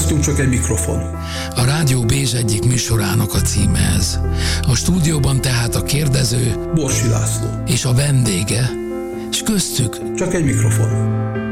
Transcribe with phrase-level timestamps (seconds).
[0.00, 1.00] Köztünk csak egy mikrofon.
[1.56, 4.18] A Rádió Bézs egyik műsorának a címe ez.
[4.68, 7.62] A stúdióban tehát a kérdező Borsi László.
[7.66, 8.70] és a vendége,
[9.30, 11.49] és köztük Csak egy mikrofon.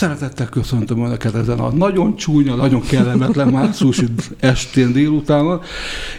[0.00, 4.02] Szeretettel köszöntöm Önöket ezen a nagyon csúnya, nagyon kellemetlen március
[4.38, 5.60] estén délutánon,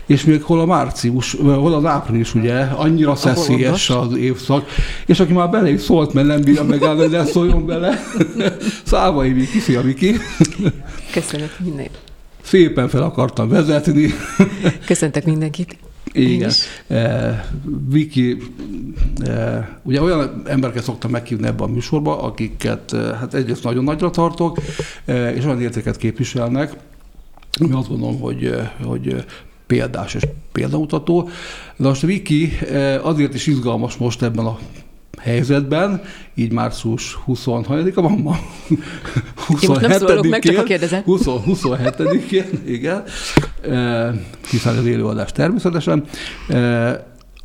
[0.06, 4.66] és még hol a március, hol az április, ugye, annyira szeszélyes az évszak,
[5.06, 8.00] és aki már bele is szólt, mert nem bírja megállni, hogy ne szóljon bele,
[8.84, 10.16] Szávai Viki, szia Viki,
[11.12, 11.88] Köszönök minden.
[12.44, 14.14] szépen fel akartam vezetni,
[14.86, 15.78] Köszöntök mindenkit.
[16.14, 16.52] Igen.
[16.88, 17.44] Eh,
[17.90, 18.38] Viki,
[19.26, 24.10] eh, ugye olyan embereket szoktam meghívni ebben a műsorba, akiket eh, hát egyrészt nagyon nagyra
[24.10, 24.58] tartok,
[25.06, 26.76] eh, és olyan értéket képviselnek,
[27.60, 29.26] ami azt gondolom, hogy, hogy
[29.68, 31.30] példás és példamutató.
[31.76, 32.52] De most Viki
[33.02, 34.60] azért is izgalmas most ebben a
[35.22, 36.02] helyzetben,
[36.36, 38.38] így március 26-a van ma?
[39.48, 41.04] most nem szólalok meg, csak ha kérdezed.
[41.04, 43.04] 20, 27-én, igen,
[43.62, 44.14] Eh,
[44.50, 46.04] hiszen az élőadás természetesen,
[46.48, 46.96] Eh,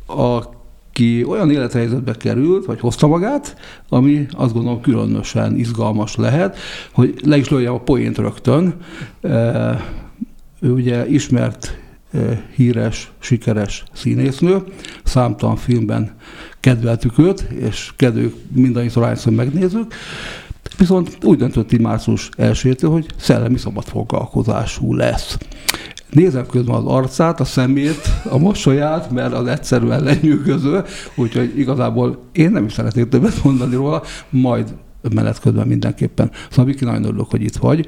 [0.05, 3.55] aki olyan élethelyzetbe került, vagy hozta magát,
[3.89, 6.57] ami azt gondolom különösen izgalmas lehet,
[6.91, 8.73] hogy le is lőjem a poént rögtön.
[9.21, 9.79] Eh,
[10.59, 11.77] Ő ugye ismert
[12.55, 14.63] híres, sikeres színésznő,
[15.03, 16.15] számtalan filmben
[16.59, 19.93] kedveltük őt, és kedvük mindannyiszor hányszor megnézzük,
[20.77, 25.37] viszont úgy döntött így március 1 hogy szellemi szabadfoglalkozású lesz.
[26.09, 30.83] Nézem közben az arcát, a szemét, a mosolyát, mert az egyszerűen lenyűgöző,
[31.15, 34.73] úgyhogy igazából én nem is szeretnék többet mondani róla, majd
[35.13, 36.31] menet közben mindenképpen.
[36.49, 37.85] Szóval Viki, nagyon örülök, hogy itt vagy.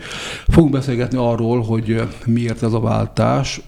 [0.48, 3.62] Fogunk beszélgetni arról, hogy miért ez a váltás,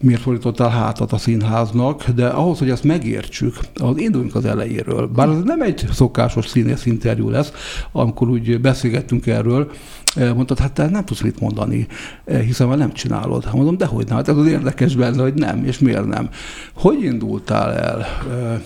[0.00, 5.06] miért fordítottál hátat a színháznak, de ahhoz, hogy ezt megértsük, az induljunk az elejéről.
[5.06, 7.52] Bár ez nem egy szokásos színész interjú lesz,
[7.92, 9.70] amikor úgy beszélgettünk erről,
[10.16, 11.86] eh, mondtad, hát te nem tudsz mit mondani,
[12.24, 13.44] eh, hiszen már nem csinálod.
[13.44, 16.28] Hát Mondom, de hogy nem, hát ez az érdekes benne, hogy nem, és miért nem.
[16.74, 18.00] Hogy indultál el?
[18.00, 18.60] Eh,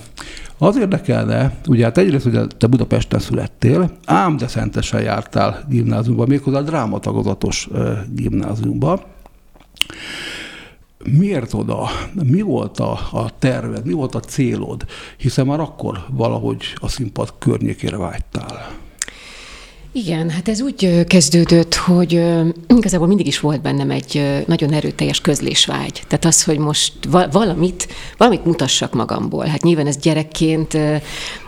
[0.59, 6.61] Az érdekelne, ugye hát egyrészt, hogy te Budapesten születtél, ám de szentesen jártál gimnáziumba, méghozzá
[6.61, 7.69] drámatagozatos
[8.15, 9.03] gimnáziumba.
[11.11, 11.89] Miért oda?
[12.23, 13.87] Mi volt a, a terved?
[13.87, 14.85] Mi volt a célod?
[15.17, 18.81] Hiszen már akkor valahogy a színpad környékére vágytál.
[19.95, 22.23] Igen, hát ez úgy kezdődött, hogy
[22.67, 26.03] igazából mindig is volt bennem egy nagyon erőteljes közlésvágy.
[26.09, 29.45] Tehát az, hogy most va- valamit, valamit mutassak magamból.
[29.45, 30.79] Hát nyilván ez gyerekként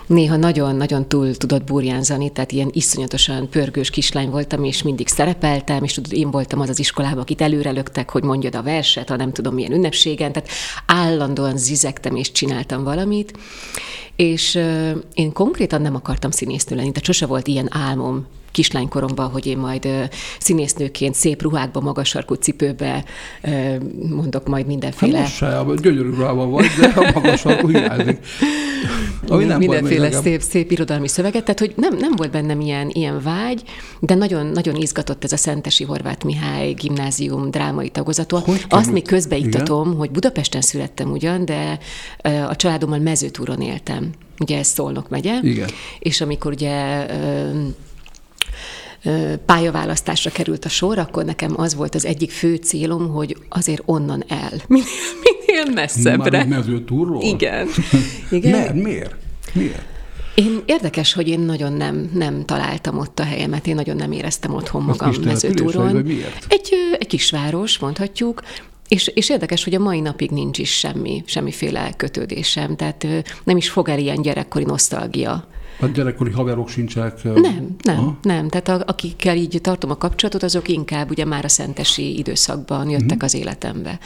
[0.07, 5.93] néha nagyon-nagyon túl tudott burjánzani, tehát ilyen iszonyatosan pörgős kislány voltam, és mindig szerepeltem, és
[5.93, 9.33] tudod, én voltam az az iskolában, akit előre löktek, hogy mondjad a verset, a nem
[9.33, 10.49] tudom milyen ünnepségen, tehát
[10.87, 13.39] állandóan zizegtem és csináltam valamit,
[14.17, 14.59] és
[15.15, 19.89] én konkrétan nem akartam színésznő lenni, tehát sose volt ilyen álmom kislánykoromban, hogy én majd
[20.39, 23.05] színésznőként szép ruhákba, magas sarkú cipőbe
[24.09, 25.21] mondok majd Hát mindenféle...
[25.21, 28.19] most se, gyönyörű rában vagy, de a magas sarkú hiányzik.
[29.29, 33.21] Ami nem mindenféle szép, szép irodalmi szöveget, tehát hogy nem, nem volt bennem ilyen, ilyen
[33.23, 33.63] vágy,
[34.01, 38.37] de nagyon, nagyon izgatott ez a Szentesi Horváth Mihály gimnázium drámai tagozató.
[38.37, 41.79] Hogy Azt még közbeiktatom, hogy Budapesten születtem ugyan, de
[42.49, 44.11] a családommal mezőtúron éltem.
[44.39, 45.39] Ugye ez Szolnok megye.
[45.43, 45.69] Igen.
[45.99, 47.07] És amikor ugye
[49.47, 54.25] pályaválasztásra került a sor, akkor nekem az volt az egyik fő célom, hogy azért onnan
[54.29, 54.87] el, minél,
[55.23, 56.45] minél messzebbre.
[56.45, 57.23] Mezőtúrról?
[57.23, 57.69] Igen.
[58.31, 58.51] Igen.
[58.51, 59.15] Mert, miért?
[59.53, 59.83] Miért?
[60.35, 64.55] Én érdekes, hogy én nagyon nem, nem találtam ott a helyemet, én nagyon nem éreztem
[64.55, 65.93] otthon magam vagy, mezőtúron.
[65.93, 66.47] vagy miért?
[66.49, 68.43] Egy, egy kisváros, mondhatjuk,
[68.89, 73.07] és, és érdekes, hogy a mai napig nincs is semmi, semmiféle kötődésem, tehát
[73.45, 75.49] nem is fog el ilyen gyerekkori nosztalgia.
[75.81, 77.23] A gyerekkori haverok sincsenek?
[77.25, 78.19] Nem, nem, Aha.
[78.23, 78.49] nem.
[78.49, 83.00] Tehát a, akikkel így tartom a kapcsolatot, azok inkább ugye már a szentesi időszakban jöttek
[83.00, 83.05] Mhm.
[83.12, 83.25] uh-huh.
[83.25, 83.99] az életembe.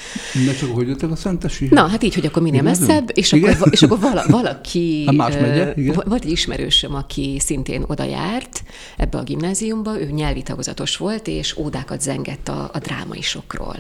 [0.46, 1.66] De csak hogy jöttek a szentesi?
[1.70, 3.54] Na, hát így, hogy akkor minél messzebb, és Igen?
[3.54, 5.02] akkor, és akkor vala, valaki...
[5.06, 5.94] Hát más megye, igen.
[5.94, 8.62] vo- Volt egy ismerősöm, aki szintén oda járt
[8.96, 13.76] ebbe a gimnáziumba, ő nyelvi tagozatos volt, és ódákat zengett a, a drámaisokról,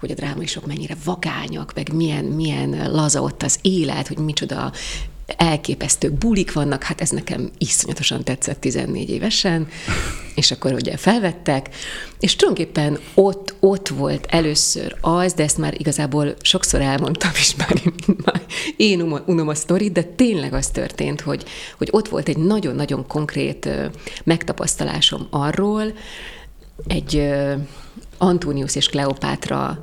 [0.00, 4.72] hogy a drámaisok mennyire vagányak, meg milyen, milyen laza ott az élet, hogy micsoda
[5.26, 9.68] elképesztő bulik vannak, hát ez nekem iszonyatosan tetszett 14 évesen,
[10.34, 11.68] és akkor ugye felvettek,
[12.20, 17.82] és tulajdonképpen ott, ott volt először az, de ezt már igazából sokszor elmondtam is, már
[18.24, 18.42] már
[18.76, 21.44] én unom, a sztorit, de tényleg az történt, hogy,
[21.78, 23.68] hogy ott volt egy nagyon-nagyon konkrét
[24.24, 25.92] megtapasztalásom arról,
[26.86, 27.32] egy
[28.18, 29.82] Antonius és Kleopátra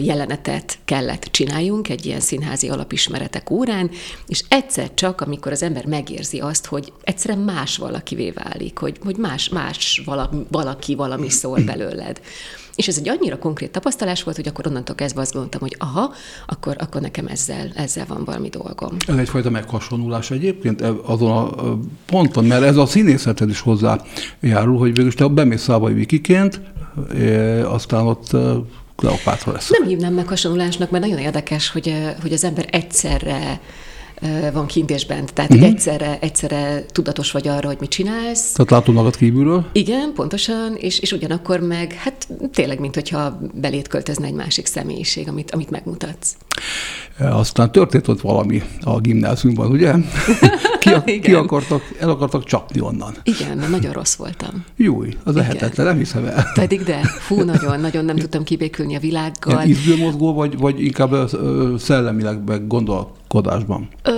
[0.00, 3.90] jelenetet kellett csináljunk egy ilyen színházi alapismeretek órán,
[4.26, 9.16] és egyszer csak, amikor az ember megérzi azt, hogy egyszerűen más valakivé válik, hogy, hogy
[9.16, 12.20] más, más valami, valaki valami szól belőled.
[12.74, 16.14] És ez egy annyira konkrét tapasztalás volt, hogy akkor onnantól kezdve azt gondoltam, hogy aha,
[16.46, 18.96] akkor, akkor nekem ezzel, ezzel van valami dolgom.
[19.06, 24.94] Ez egyfajta meghasonulás egyébként e, azon a ponton, mert ez a színészeted is hozzájárul, hogy
[24.94, 26.60] végül te bemész Szávai Vikiként,
[27.64, 28.36] aztán ott
[28.96, 29.68] Kleopátra lesz.
[29.68, 33.60] Nem hívnám meg hasonlulásnak, mert nagyon érdekes, hogy, hogy az ember egyszerre
[34.52, 35.32] van kint és bent.
[35.32, 35.68] Tehát uh-huh.
[35.68, 38.52] egyszerre, egyszerre tudatos vagy arra, hogy mit csinálsz.
[38.52, 39.66] Tehát látod magad kívülről?
[39.72, 45.28] Igen, pontosan, és, és ugyanakkor meg, hát tényleg, mint hogyha belét költözne egy másik személyiség,
[45.28, 46.36] amit, amit megmutatsz.
[47.18, 49.94] Aztán történt ott valami a gimnáziumban, ugye?
[50.80, 53.14] Ki, a, ki akartak, el akartak csapni onnan.
[53.22, 54.64] Igen, mert nagyon rossz voltam.
[54.76, 56.46] Júj, az lehetetlen, nem hiszem el.
[56.54, 59.64] Pedig de, fú, nagyon, nagyon nem tudtam kibékülni a világgal.
[59.64, 61.30] Izgőmozgó, vagy, vagy inkább
[61.78, 62.66] szellemileg meg
[63.28, 63.88] gondolkodásban?
[64.02, 64.12] Ö,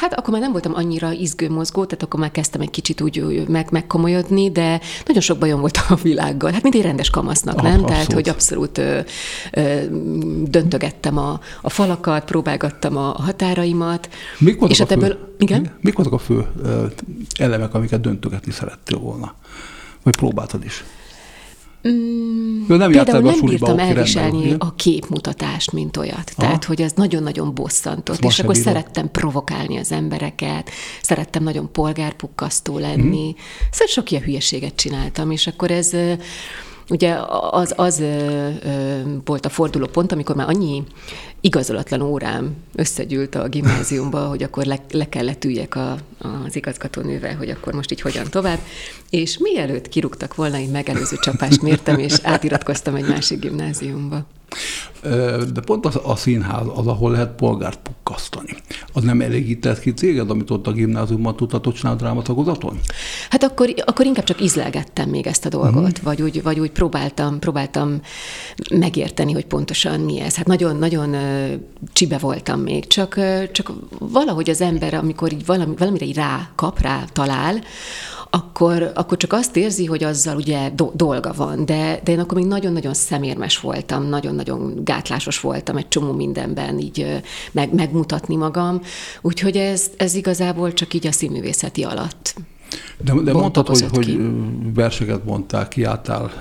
[0.00, 3.68] hát akkor már nem voltam annyira izgőmozgó, tehát akkor már kezdtem egy kicsit úgy meg,
[3.70, 6.52] megkomolyodni, de nagyon sok bajom volt a világgal.
[6.52, 7.72] Hát mint egy rendes kamasznak, ah, nem?
[7.72, 7.90] Abszolút.
[7.90, 9.00] Tehát, hogy abszolút ö,
[9.52, 9.80] ö,
[10.44, 14.08] döntögettem a, a falakat, próbálgattam a, határaimat.
[14.38, 15.70] Mik voltak, és a hát fő, ebből, igen?
[15.80, 16.46] Mik voltak a fő
[17.38, 19.34] elemek, amiket döntögetni szerettél volna?
[20.02, 20.84] Vagy próbáltad is?
[21.88, 26.16] Mm, nem például nem bírtam elviselni rendben, a képmutatást, mint olyat.
[26.16, 26.34] Aha.
[26.36, 28.24] Tehát, hogy ez nagyon-nagyon bosszantott.
[28.24, 28.66] és akkor bírod.
[28.66, 30.70] szerettem provokálni az embereket,
[31.02, 33.26] szerettem nagyon polgárpukkasztó lenni.
[33.26, 33.40] Mm.
[33.70, 35.90] Szóval sok ilyen hülyeséget csináltam, és akkor ez
[36.90, 37.16] Ugye
[37.50, 38.02] az, az
[39.24, 40.82] volt a forduló pont, amikor már annyi
[41.40, 45.96] igazolatlan órám összegyűlt a gimnáziumba, hogy akkor le, le kellett üljek a,
[46.46, 48.58] az igazgatónővel, hogy akkor most így hogyan tovább.
[49.10, 54.26] És mielőtt kirúgtak volna, én megelőző csapást mértem, és átiratkoztam egy másik gimnáziumba.
[55.52, 58.56] De pont az, a színház az, ahol lehet polgárt pukkasztani.
[58.92, 62.80] Az nem elégített ki céged, amit ott a gimnáziumban tudtatok csinálni drámatagozaton?
[63.30, 66.02] Hát akkor, akkor inkább csak ízlelgettem még ezt a dolgot, uh-huh.
[66.02, 68.00] vagy, úgy, vagy úgy próbáltam, próbáltam
[68.70, 70.36] megérteni, hogy pontosan mi ez.
[70.36, 71.16] Hát nagyon, nagyon
[71.92, 73.20] csibe voltam még, csak,
[73.52, 77.60] csak valahogy az ember, amikor így valami, valamire így rá kap, rá talál,
[78.30, 82.38] akkor, akkor csak azt érzi, hogy azzal ugye do- dolga van, de, de én akkor
[82.38, 87.22] még nagyon-nagyon szemérmes voltam, nagyon-nagyon gátlásos voltam egy csomó mindenben így
[87.52, 88.80] meg, megmutatni magam,
[89.20, 92.34] úgyhogy ez, ez igazából csak így a színművészeti alatt
[93.04, 94.18] de, de mondtad, hogy, hogy
[94.74, 96.32] verseket mondtál, kiálltál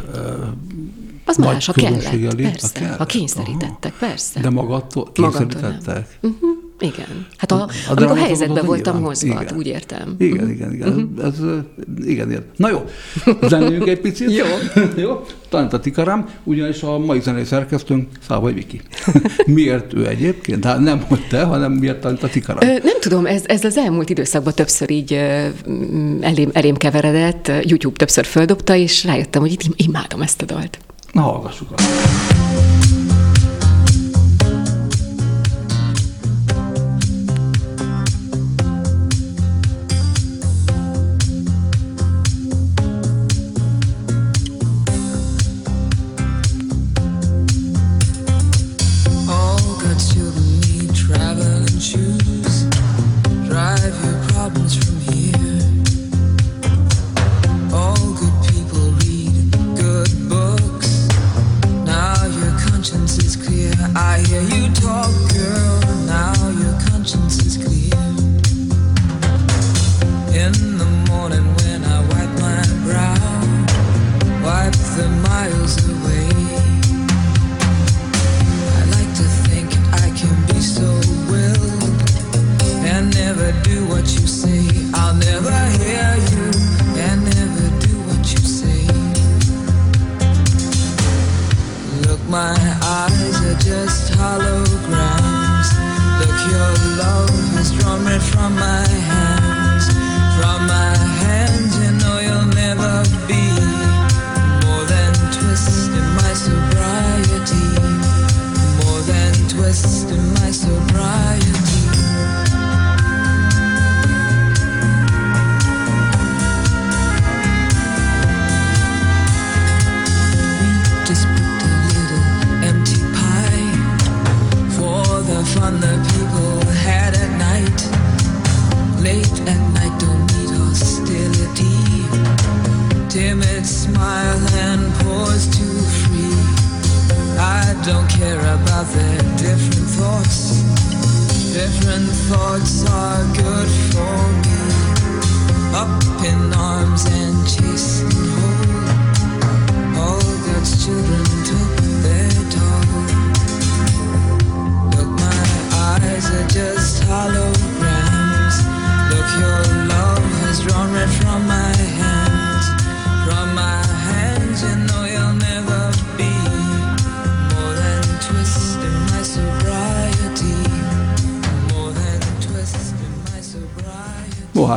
[1.25, 2.97] az más, ha kellett, persze, kell?
[2.97, 4.05] ha kényszerítettek, Aha.
[4.07, 4.39] persze.
[4.39, 6.17] De magadtól kényszerítettek?
[6.21, 6.49] Uh-huh.
[6.79, 7.25] Igen.
[7.37, 10.15] Hát a, a amikor a helyzetben voltam hozva, úgy értem.
[10.17, 10.51] Igen, uh-huh.
[10.51, 10.87] igen, igen.
[10.87, 11.25] Uh-huh.
[11.25, 11.33] Ez,
[12.05, 12.43] igen, igen.
[12.55, 12.83] Na jó,
[13.47, 14.31] zenéljünk egy picit.
[14.31, 14.45] jó.
[15.03, 15.25] jó.
[15.49, 18.81] Talán a tikarám, ugyanis a mai zenei szerkesztőnk Szávai Viki.
[19.45, 20.65] miért ő egyébként?
[20.65, 22.69] Hát nem, hogy te, hanem miért a tikarám?
[22.69, 25.13] Ö, nem tudom, ez, ez az elmúlt időszakban többször így
[26.21, 30.79] elém, elém keveredett, YouTube többször földobta, és rájöttem, hogy itt imádom ezt a dalt.
[31.11, 32.48] Na, hallgassuk azt.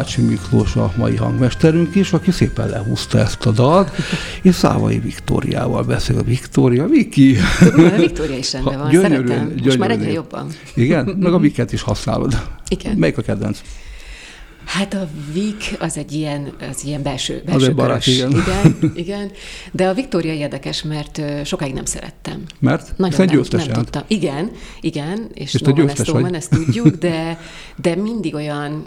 [0.02, 3.90] Mohácsi Miklós a mai hangmesterünk is, aki szépen lehúzta ezt a dalt,
[4.42, 6.22] és Szávai Viktóriával beszél.
[6.22, 7.36] Viktória, Viki!
[7.60, 9.54] A Viktória is rendben van, szeretem.
[9.64, 10.46] Most már egyre jobban.
[10.74, 11.16] Igen?
[11.20, 12.42] Meg a Viket is használod.
[12.68, 12.96] Igen.
[12.96, 13.60] Melyik a kedvenc?
[14.64, 18.18] Hát a Vik az egy ilyen, az ilyen belső, egy belső barát, körös.
[18.18, 18.30] igen.
[18.30, 18.92] igen.
[18.94, 19.30] igen.
[19.72, 22.42] De a Viktória érdekes, mert sokáig nem szerettem.
[22.58, 22.92] Mert?
[22.96, 24.02] Nagyon Hiszen nem, nem tudtam.
[24.06, 25.74] Igen, igen, és, És no
[26.20, 26.34] vagy.
[26.34, 27.40] ezt tudjuk, de,
[27.76, 28.86] de mindig olyan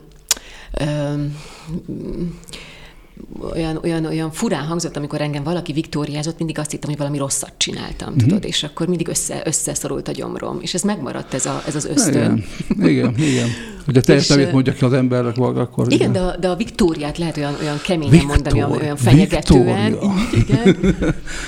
[3.53, 7.51] olyan, olyan, olyan furán hangzott, amikor engem valaki viktóriázott, mindig azt hittem, hogy valami rosszat
[7.57, 8.17] csináltam, Mhm.
[8.17, 8.27] mm-hmm.
[8.27, 11.85] tudod, és akkor mindig össze, összeszorult a gyomrom, és ez megmaradt, ez, a, ez az
[11.85, 12.43] ösztön.
[12.69, 13.47] Igen, igen, igen.
[13.85, 17.37] Hogyha teljes nevét mondja ki az emberek, akkor Igen, de a, de a Viktóriát lehet
[17.37, 19.97] olyan, olyan keményen Viktor, mondani, olyan, olyan fenyegetően.
[20.33, 20.77] Igen.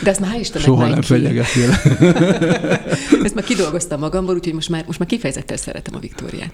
[0.03, 1.69] De azt már hál' Istennek soha már nem fenyegetél.
[3.23, 6.51] Ezt már kidolgoztam magamból, úgyhogy most már, most már kifejezetten szeretem a Viktóriát.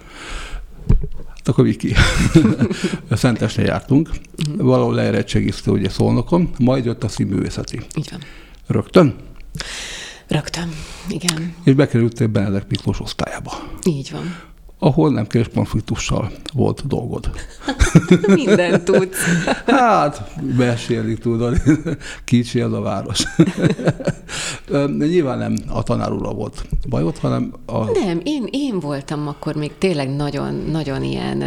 [1.45, 1.93] Akkor Viki.
[3.11, 4.09] Szentesnél jártunk,
[4.47, 4.65] Mhm.
[4.65, 7.81] valahol leérettségizte ugye Szolnokon, majd jött a színművészeti.
[7.97, 8.19] Így van.
[8.67, 9.15] Rögtön,
[10.27, 10.69] Rögtön.
[11.09, 11.53] Igen.
[11.63, 13.51] és bekerültél Benedek Miklós osztályába,
[13.87, 14.35] Így van.
[14.79, 17.29] ahol nem kérés konfliktussal volt dolgod.
[18.27, 19.17] Minden tudsz.
[19.65, 21.61] Hát, mesélik, tudod,
[22.23, 23.23] kicsi ez a város.
[24.97, 29.71] Nyilván nem a tanár ura volt bajod, hanem a, Nem, én, én voltam akkor még
[29.77, 31.43] tényleg nagyon, nagyon ilyen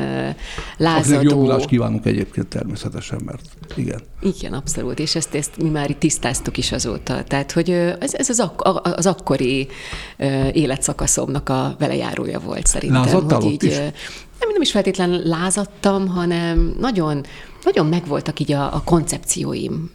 [0.77, 1.29] lázadó.
[1.29, 3.43] jobbulást kívánunk egyébként természetesen, mert
[3.75, 4.01] igen.
[4.21, 7.25] Igen, abszolút, és ezt, ezt mi már tisztáztuk is azóta.
[7.25, 9.69] Tehát, hogy ez, ez az, ak- az akkori
[10.53, 13.03] életszakaszomnak a velejárója volt szerintem.
[13.03, 13.77] Lázadtál hogy így, is?
[13.77, 17.25] nem, nem is feltétlenül lázadtam, hanem nagyon,
[17.65, 19.91] nagyon megvoltak így a, a koncepcióim.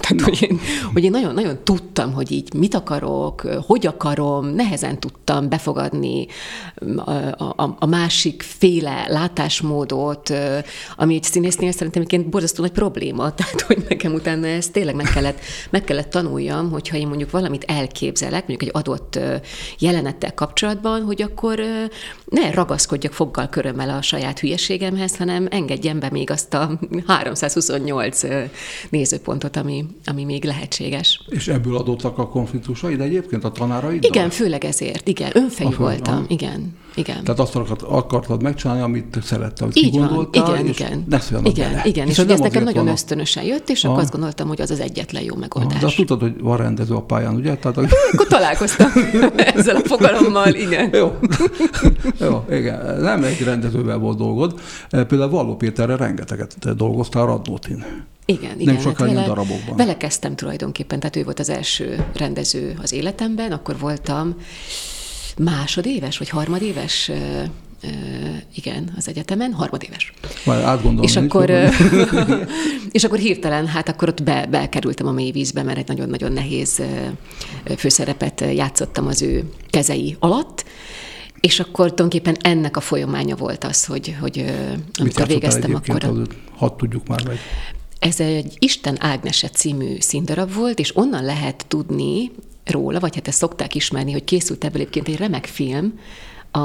[0.00, 0.60] Tehát, hogy én,
[0.92, 6.26] hogy én nagyon, nagyon tudtam, hogy így mit akarok, hogy akarom, nehezen tudtam befogadni
[6.96, 7.10] a,
[7.44, 10.32] a, a másik féle látásmódot,
[10.96, 13.32] ami egy színésznél szerintem egyébként borzasztó nagy probléma.
[13.40, 15.38] Tehát, hogy nekem utána ezt tényleg meg kellett,
[15.70, 19.18] meg kellett tanuljam, hogyha én mondjuk valamit elképzelek, mondjuk egy adott
[19.78, 21.60] jelenettel kapcsolatban, hogy akkor
[22.30, 28.42] ne ragaszkodjak foggal körömmel a saját hülyeségemhez, hanem engedjem be még azt a 328 ö,
[28.90, 31.20] nézőpontot, ami, ami még lehetséges.
[31.28, 34.04] És ebből adottak a konfliktusaid egyébként a tanáraid?
[34.04, 35.08] Igen, főleg ezért.
[35.08, 36.14] Igen, önfejű A voltam.
[36.14, 36.24] aha.
[36.28, 37.24] Igen, igen.
[37.24, 41.04] Tehát azt akart, akartad megcsinálni, amit szerettem, amit Így van, kigondoltál, igen, és igen.
[41.08, 41.82] ne igen, bele.
[41.84, 44.60] igen, és ugye ez nem nekem nagyon van ösztönösen jött, és akkor azt gondoltam, hogy
[44.60, 45.80] az az egyetlen jó megoldás.
[45.80, 47.56] De azt tudtad, hogy van rendező a pályán, ugye?
[47.56, 47.80] Tehát, a...
[48.12, 48.90] Akkor találkoztam
[49.54, 50.90] ezzel a fogalommal, igen.
[50.92, 51.16] Jó.
[52.26, 53.00] Jó, igen.
[53.00, 54.60] Nem egy rendezővel volt dolgod.
[54.90, 57.84] Például Valló Péterre rengeteget dolgoztál Radnótin.
[58.24, 58.74] Igen, igen.
[58.74, 59.76] hát sokáig vele, darabokban.
[59.76, 64.34] Vele kezdtem tulajdonképpen, tehát ő volt az első rendező az életemben, akkor voltam
[65.38, 67.10] másodéves, vagy harmadéves,
[68.54, 70.12] igen, az egyetemen, harmadéves.
[70.44, 71.04] Már átgondolom.
[71.04, 71.50] És akkor,
[72.90, 76.82] és akkor hirtelen, hát akkor ott be, bekerültem a mélyvízbe, mert egy nagyon-nagyon nehéz
[77.76, 80.64] főszerepet játszottam az ő kezei alatt,
[81.40, 84.44] és akkor tulajdonképpen ennek a folyamánya volt az, hogy, hogy
[84.98, 86.04] amikor végeztem, akkor...
[86.04, 87.38] az, hadd tudjuk már meg.
[87.98, 92.30] Ez egy Isten Ágnese című színdarab volt, és onnan lehet tudni
[92.64, 95.98] róla, vagy hát ezt szokták ismerni, hogy készült ebből egyébként egy remek film,
[96.52, 96.60] a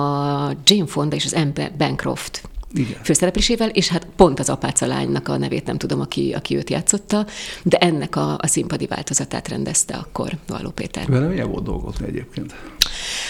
[0.64, 3.04] Jane Fonda és az Anne Bancroft Igen.
[3.04, 7.26] főszereplésével, és hát pont az apáca lánynak a nevét nem tudom, aki, aki őt játszotta,
[7.64, 11.08] de ennek a, a színpadi változatát rendezte akkor Való Péter.
[11.08, 12.56] Vele milyen volt dolgozni egyébként?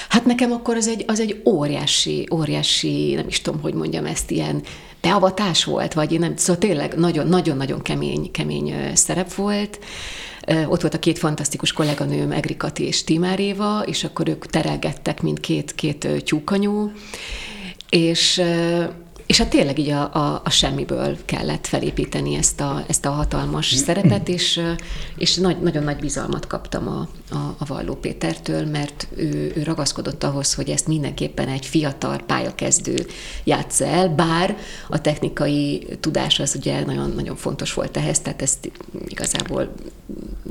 [0.09, 4.31] Hát nekem akkor az egy, az egy óriási, óriási, nem is tudom, hogy mondjam ezt,
[4.31, 4.61] ilyen
[5.01, 9.79] beavatás volt, vagy én nem, szóval tényleg nagyon-nagyon kemény, kemény szerep volt.
[10.47, 15.39] Ott volt a két fantasztikus kolléganőm, Egri Kati és Timáréva, és akkor ők terelgettek, mint
[15.39, 16.91] két, két tyúkanyú,
[17.89, 18.41] és
[19.25, 23.73] és hát tényleg így a, a, a semmiből kellett felépíteni ezt a, ezt a hatalmas
[23.73, 24.61] szerepet, és,
[25.17, 30.23] és nagy, nagyon nagy bizalmat kaptam a, a, a Valló Pétertől, mert ő, ő ragaszkodott
[30.23, 33.05] ahhoz, hogy ezt mindenképpen egy fiatal pályakezdő
[33.43, 34.57] játsza el, bár
[34.89, 38.71] a technikai tudás az ugye nagyon, nagyon fontos volt ehhez, tehát ezt
[39.07, 39.73] igazából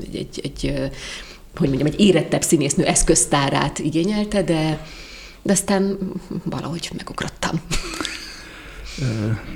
[0.01, 0.89] egy, egy, egy
[1.55, 4.87] hogy mondjam, egy érettebb színésznő eszköztárát igényelte, de,
[5.41, 5.97] de aztán
[6.43, 7.61] valahogy megugrottam.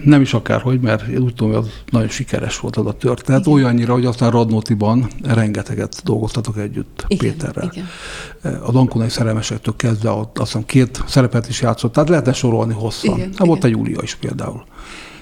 [0.03, 3.41] Nem is akárhogy, mert én úgy tudom, hogy az nagyon sikeres volt az a történet.
[3.41, 3.53] Igen.
[3.53, 7.71] Olyannyira, hogy aztán Radnótiban rengeteget dolgoztatok együtt Igen, Péterrel.
[7.73, 7.87] igen.
[8.63, 13.15] A Dankonai szerelmesektől kezdve azt hiszem két szerepet is játszott, tehát lehetne sorolni hosszan.
[13.17, 13.79] Igen, Hát volt a igen.
[13.79, 14.63] Júlia is például.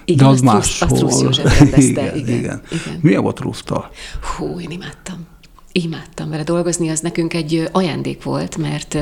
[0.06, 0.42] Igen, De az
[0.90, 2.62] Rusz- rendezte, igen, igen, igen.
[2.72, 3.00] igen.
[3.02, 3.90] Milyen volt Rusztal?
[4.38, 5.26] Hú, én imádtam.
[5.72, 8.98] Imádtam vele dolgozni, az nekünk egy ajándék volt, mert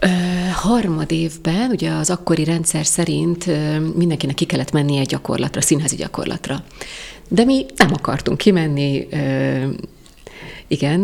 [0.00, 0.06] ö,
[0.52, 5.96] harmad évben, ugye az akkori rendszer szerint ö, mindenkinek ki kellett mennie egy gyakorlatra, színházi
[5.96, 6.64] gyakorlatra.
[7.28, 9.64] De mi nem akartunk kimenni, ö,
[10.68, 11.00] igen,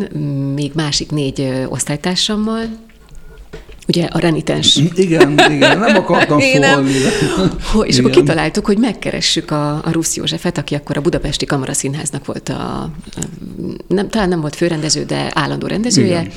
[0.55, 2.65] még másik négy ö, osztálytársammal,
[3.89, 6.91] ugye a renitens Igen, igen, nem akartam szólni.
[7.83, 12.49] és akkor kitaláltuk, hogy megkeressük a, a Rusz Józsefet, aki akkor a Budapesti Kamaraszínháznak volt
[12.49, 12.91] a,
[13.87, 16.33] nem, talán nem volt főrendező, de állandó rendezője, Igen.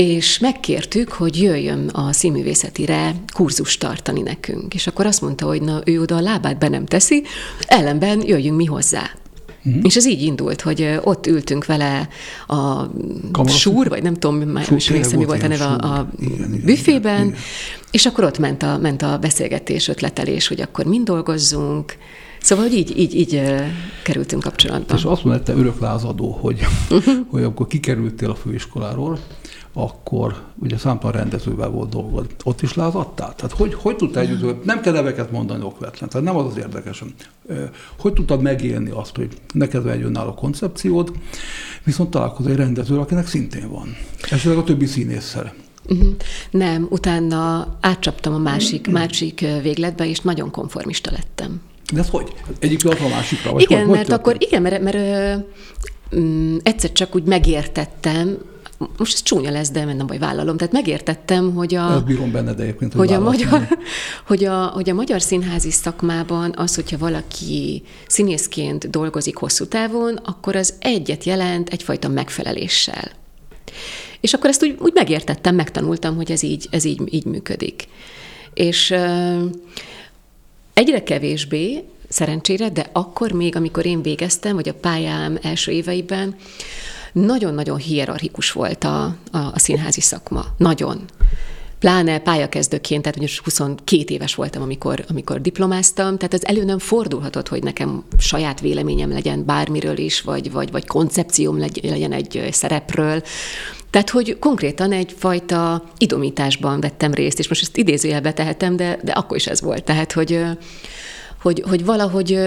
[0.00, 4.74] És megkértük, hogy jöjjön a színművészetire kurzust tartani nekünk.
[4.74, 7.22] És akkor azt mondta, hogy na, ő oda a lábát be nem teszi,
[7.66, 9.10] ellenben jöjjünk mi hozzá.
[9.64, 9.82] Uh-huh.
[9.84, 12.08] És ez így indult, hogy ott ültünk vele
[12.46, 12.86] a
[13.32, 16.08] Kamara- súr, vagy nem tudom, már Súr, is emlékszem, mi volt a neve a, a.
[16.18, 17.38] Igen, büfében, igen.
[17.90, 21.96] és akkor ott ment a, ment a beszélgetés, ötletelés, hogy akkor mind dolgozzunk.
[22.40, 23.42] Szóval, hogy így, így, így
[24.02, 24.94] kerültünk kapcsolatba.
[24.94, 26.66] És azt mondta, te örök lázadó, hogy,
[27.30, 29.18] hogy amikor kikerültél a főiskoláról,
[29.72, 32.26] akkor ugye számtalan rendezővel volt dolgod.
[32.44, 33.34] Ott is lázadtál?
[33.34, 37.14] Tehát hogy, hogy tudtál együtt, nem kell neveket mondani okvetlen, tehát nem az az érdekesen.
[37.98, 41.12] Hogy tudtad megélni azt, hogy neked egy önálló koncepciód,
[41.84, 43.96] viszont találkozol egy rendezővel, akinek szintén van.
[44.30, 45.52] Esetleg a többi színésszel.
[45.88, 46.08] Uh-huh.
[46.50, 51.60] Nem, utána átcsaptam a másik, másik ö, végletbe, és nagyon konformista lettem.
[51.92, 52.32] De ez hogy?
[52.58, 53.52] Egyik a másikra?
[53.52, 54.26] Vagy igen, hogy, hogy mert történt?
[54.26, 54.96] akkor, igen, mert, mert
[56.14, 58.38] ö, mm, egyszer csak úgy megértettem,
[58.96, 61.92] most ez csúnya lesz, de nem baj, vállalom, tehát megértettem, hogy a...
[61.92, 63.68] Ezt bírom benned egyébként, hogy a, válasz magyar,
[64.26, 70.56] hogy, a, hogy a magyar színházi szakmában az, hogyha valaki színészként dolgozik hosszú távon, akkor
[70.56, 73.10] az egyet jelent egyfajta megfeleléssel.
[74.20, 77.88] És akkor ezt úgy, úgy megértettem, megtanultam, hogy ez így, ez így, így működik.
[78.54, 79.44] És ö,
[80.72, 86.34] egyre kevésbé, szerencsére, de akkor még, amikor én végeztem, vagy a pályám első éveiben,
[87.12, 90.44] nagyon-nagyon hierarchikus volt a, a, a színházi szakma.
[90.56, 91.04] Nagyon.
[91.78, 97.48] Pláne pályakezdőként, tehát ugye 22 éves voltam, amikor, amikor diplomáztam, tehát ez elő nem fordulhatott,
[97.48, 103.22] hogy nekem saját véleményem legyen bármiről is, vagy, vagy, vagy koncepcióm legy- legyen egy szerepről.
[103.90, 109.36] Tehát, hogy konkrétan egyfajta idomításban vettem részt, és most ezt idézőjelbe tehetem, de, de akkor
[109.36, 109.84] is ez volt.
[109.84, 110.44] Tehát, hogy
[111.40, 112.38] hogy, hogy valahogy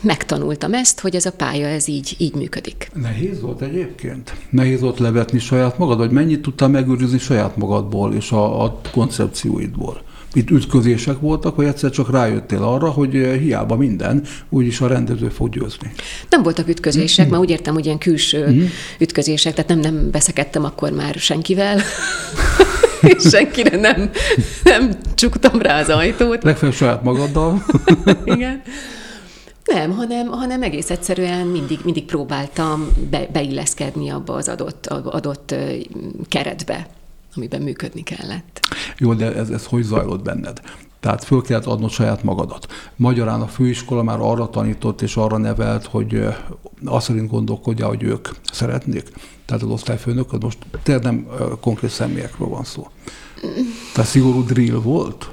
[0.00, 2.90] megtanultam ezt, hogy ez a pálya, ez így, így működik.
[2.94, 4.34] Nehéz volt egyébként?
[4.50, 10.02] Nehéz volt levetni saját magad, vagy mennyit tudtál megőrizni saját magadból és a, a koncepcióidból?
[10.34, 15.48] Itt ütközések voltak, vagy egyszer csak rájöttél arra, hogy hiába minden, úgyis a rendező fog
[15.48, 15.92] győzni.
[16.30, 20.92] Nem voltak ütközések, mert úgy értem, hogy ilyen külső ütközések, tehát nem, nem beszekedtem akkor
[20.92, 21.80] már senkivel,
[23.16, 24.10] és senkire nem,
[24.64, 26.42] nem csuktam rá az ajtót.
[26.42, 27.64] Legfeljebb saját magaddal.
[28.24, 28.62] Igen.
[29.64, 35.54] Nem, hanem, hanem egész egyszerűen mindig, mindig próbáltam be, beilleszkedni abba az adott, adott
[36.28, 36.86] keretbe,
[37.34, 38.60] amiben működni kellett.
[38.98, 40.60] Jó, de ez, ez hogy zajlott benned?
[41.02, 42.66] Tehát föl kellett adnod saját magadat.
[42.96, 46.24] Magyarán a főiskola már arra tanított és arra nevelt, hogy
[46.84, 49.12] azt szerint gondolkodja, hogy ők szeretnék.
[49.44, 51.26] Tehát az osztályfőnök, most tényleg nem
[51.60, 52.88] konkrét személyekről van szó.
[53.94, 55.30] Tehát szigorú drill volt?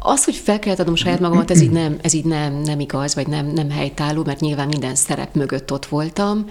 [0.00, 3.14] Az, hogy fel kellett adnom saját magamat, ez így nem, ez így nem, nem igaz,
[3.14, 6.44] vagy nem, nem helytálló, mert nyilván minden szerep mögött ott voltam,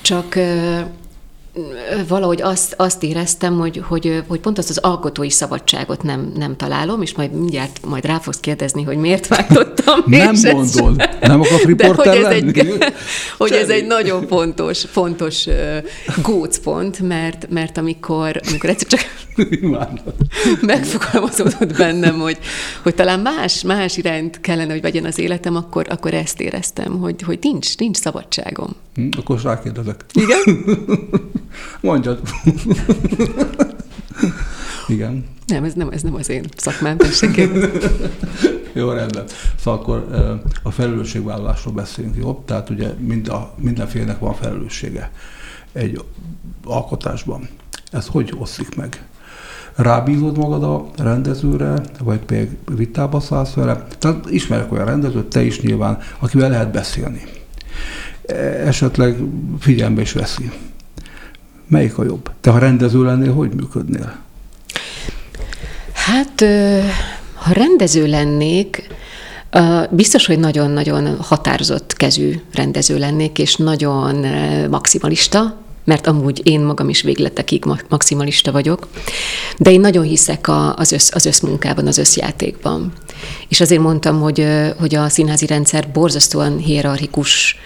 [0.00, 0.38] csak
[2.08, 7.02] valahogy azt, azt éreztem, hogy, hogy, hogy pont azt az alkotói szabadságot nem, nem találom,
[7.02, 10.02] és majd mindjárt majd rá fogsz kérdezni, hogy miért váltottam.
[10.06, 11.08] Nem mondod.
[11.20, 12.84] Nem akarsz De riporter hogy ez, egy,
[13.38, 15.46] hogy ez egy nagyon fontos, fontos
[16.22, 19.00] gócpont, mert, mert amikor, amikor egyszer csak
[20.60, 22.38] megfogalmazódott bennem, hogy,
[22.82, 27.22] hogy talán más, más irányt kellene, hogy vegyen az életem, akkor, akkor ezt éreztem, hogy,
[27.22, 28.76] hogy nincs, nincs szabadságom.
[28.94, 30.04] Hm, Akkor rákérdezek.
[30.12, 30.64] Igen?
[31.80, 32.20] Mondjad.
[34.88, 35.24] Igen.
[35.46, 37.36] Nem, ez nem, ez nem az én szakmám, tessék.
[38.72, 39.24] Jó, rendben.
[39.60, 40.06] Szóval akkor
[40.62, 42.42] a felelősségvállalásról beszélünk, jó?
[42.46, 45.10] Tehát ugye mind a, mindenfélenek van felelőssége
[45.72, 46.04] egy
[46.64, 47.48] alkotásban.
[47.90, 49.04] Ez hogy oszlik meg?
[49.74, 53.86] Rábízod magad a rendezőre, vagy pedig vitába szállsz vele?
[53.98, 57.22] Tehát ismerek olyan rendezőt, te is nyilván, akivel lehet beszélni.
[58.26, 58.34] e-
[58.66, 59.16] esetleg
[59.58, 60.50] figyelembe is veszi.
[61.68, 62.30] Melyik a jobb?
[62.40, 64.16] Te ha rendező lennél, hogy működnél?
[65.92, 66.44] Hát,
[67.34, 68.88] ha rendező lennék,
[69.90, 74.26] biztos, hogy nagyon-nagyon határozott kezű rendező lennék, és nagyon
[74.70, 78.88] maximalista, mert amúgy én magam is végletekig ma- maximalista vagyok,
[79.58, 82.92] de én nagyon hiszek az, össz, az összmunkában, az összjátékban.
[83.48, 84.46] És azért mondtam, hogy,
[84.78, 87.56] hogy a színházi rendszer borzasztóan hierarchikus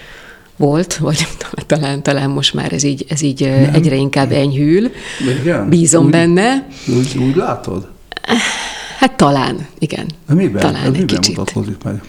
[0.60, 4.32] volt, vagy nem tudom, talán, talán most már ez így, ez így ö, egyre inkább
[4.32, 4.90] enyhül.
[5.40, 5.68] Igen?
[5.68, 6.66] Bízom úgy, benne.
[6.96, 7.88] Úgy, úgy látod?
[8.98, 10.06] Hát talán, igen.
[10.28, 10.60] De miben?
[10.60, 11.36] Talán ez egy miben kicsit.
[11.36, 12.02] mutatkozik meg?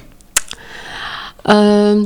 [1.43, 2.01] Ö,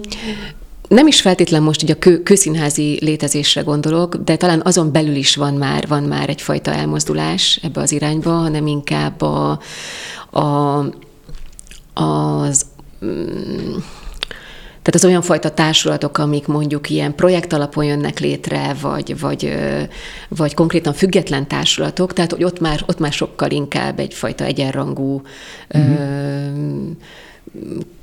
[0.88, 5.36] nem is feltétlen most így a kő, kőszínházi létezésre gondolok, de talán azon belül is
[5.36, 9.60] van már, van már egyfajta elmozdulás ebbe az irányba, hanem inkább a,
[10.32, 10.80] a,
[11.94, 12.66] az
[13.06, 13.76] mm,
[14.86, 19.82] tehát az olyan fajta társulatok, amik mondjuk ilyen projekt alapon jönnek létre, vagy, vagy, ö,
[20.28, 25.22] vagy konkrétan független társulatok, tehát hogy ott már, ott már sokkal inkább egyfajta egyenrangú
[25.74, 25.96] uh-huh.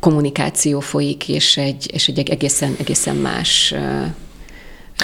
[0.01, 4.05] kommunikáció folyik, és egy, és egy egészen, egészen más ö,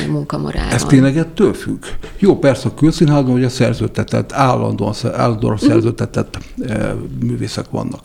[0.06, 1.84] munkamorál Ez tényleg ettől függ?
[2.18, 5.70] Jó, persze a külszínházban ugye szerződtetett, állandóan, állandóan Mhm.
[5.70, 6.38] szerződtetett
[6.68, 8.02] e, művészek vannak.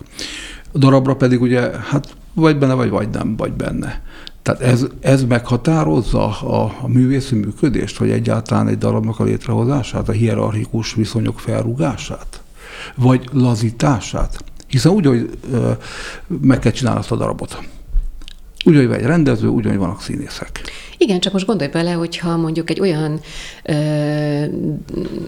[0.73, 4.01] A darabra pedig ugye, hát vagy benne, vagy vagy nem vagy benne.
[4.41, 10.11] Tehát ez, ez meghatározza a, a művészi működést, vagy egyáltalán egy darabnak a létrehozását, a
[10.11, 12.41] hierarchikus viszonyok felrúgását,
[12.95, 14.43] vagy lazítását.
[14.67, 15.71] Hiszen úgy, hogy ö,
[16.41, 17.57] meg kell csinálni azt a darabot.
[18.65, 20.61] Úgy, hogy egy rendező, úgy, hogy vannak színészek.
[20.97, 23.19] Igen, csak most gondolj bele, hogyha mondjuk egy olyan
[23.63, 23.73] ö,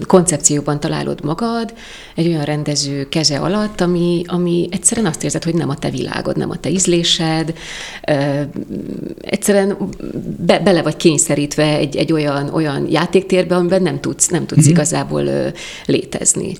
[0.07, 1.73] koncepcióban találod magad,
[2.15, 6.37] egy olyan rendező keze alatt, ami, ami egyszerűen azt érzed, hogy nem a te világod,
[6.37, 7.53] nem a te ízlésed,
[8.07, 8.41] ö,
[9.21, 9.77] egyszerűen
[10.45, 14.71] be, bele vagy kényszerítve egy, egy olyan, olyan játéktérbe, amiben nem tudsz, nem tudsz mm-hmm.
[14.71, 15.47] igazából ö,
[15.85, 16.57] létezni.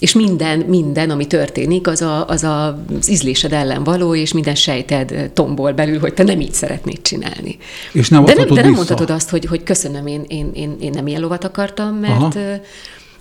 [0.00, 4.54] És minden, minden, ami történik, az, a, az a, az ízlésed ellen való, és minden
[4.54, 7.58] sejted tombol belül, hogy te nem így szeretnéd csinálni.
[7.92, 8.76] És nem de nem, de nem vissza.
[8.76, 12.60] mondhatod azt, hogy, hogy köszönöm, én, én, én, én nem ilyen lovat akartam, mert, Aha.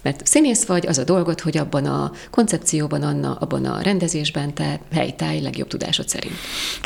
[0.01, 4.79] mert színész vagy, az a dolgod, hogy abban a koncepcióban, anna, abban a rendezésben te
[4.93, 6.35] helytállj legjobb tudásod szerint.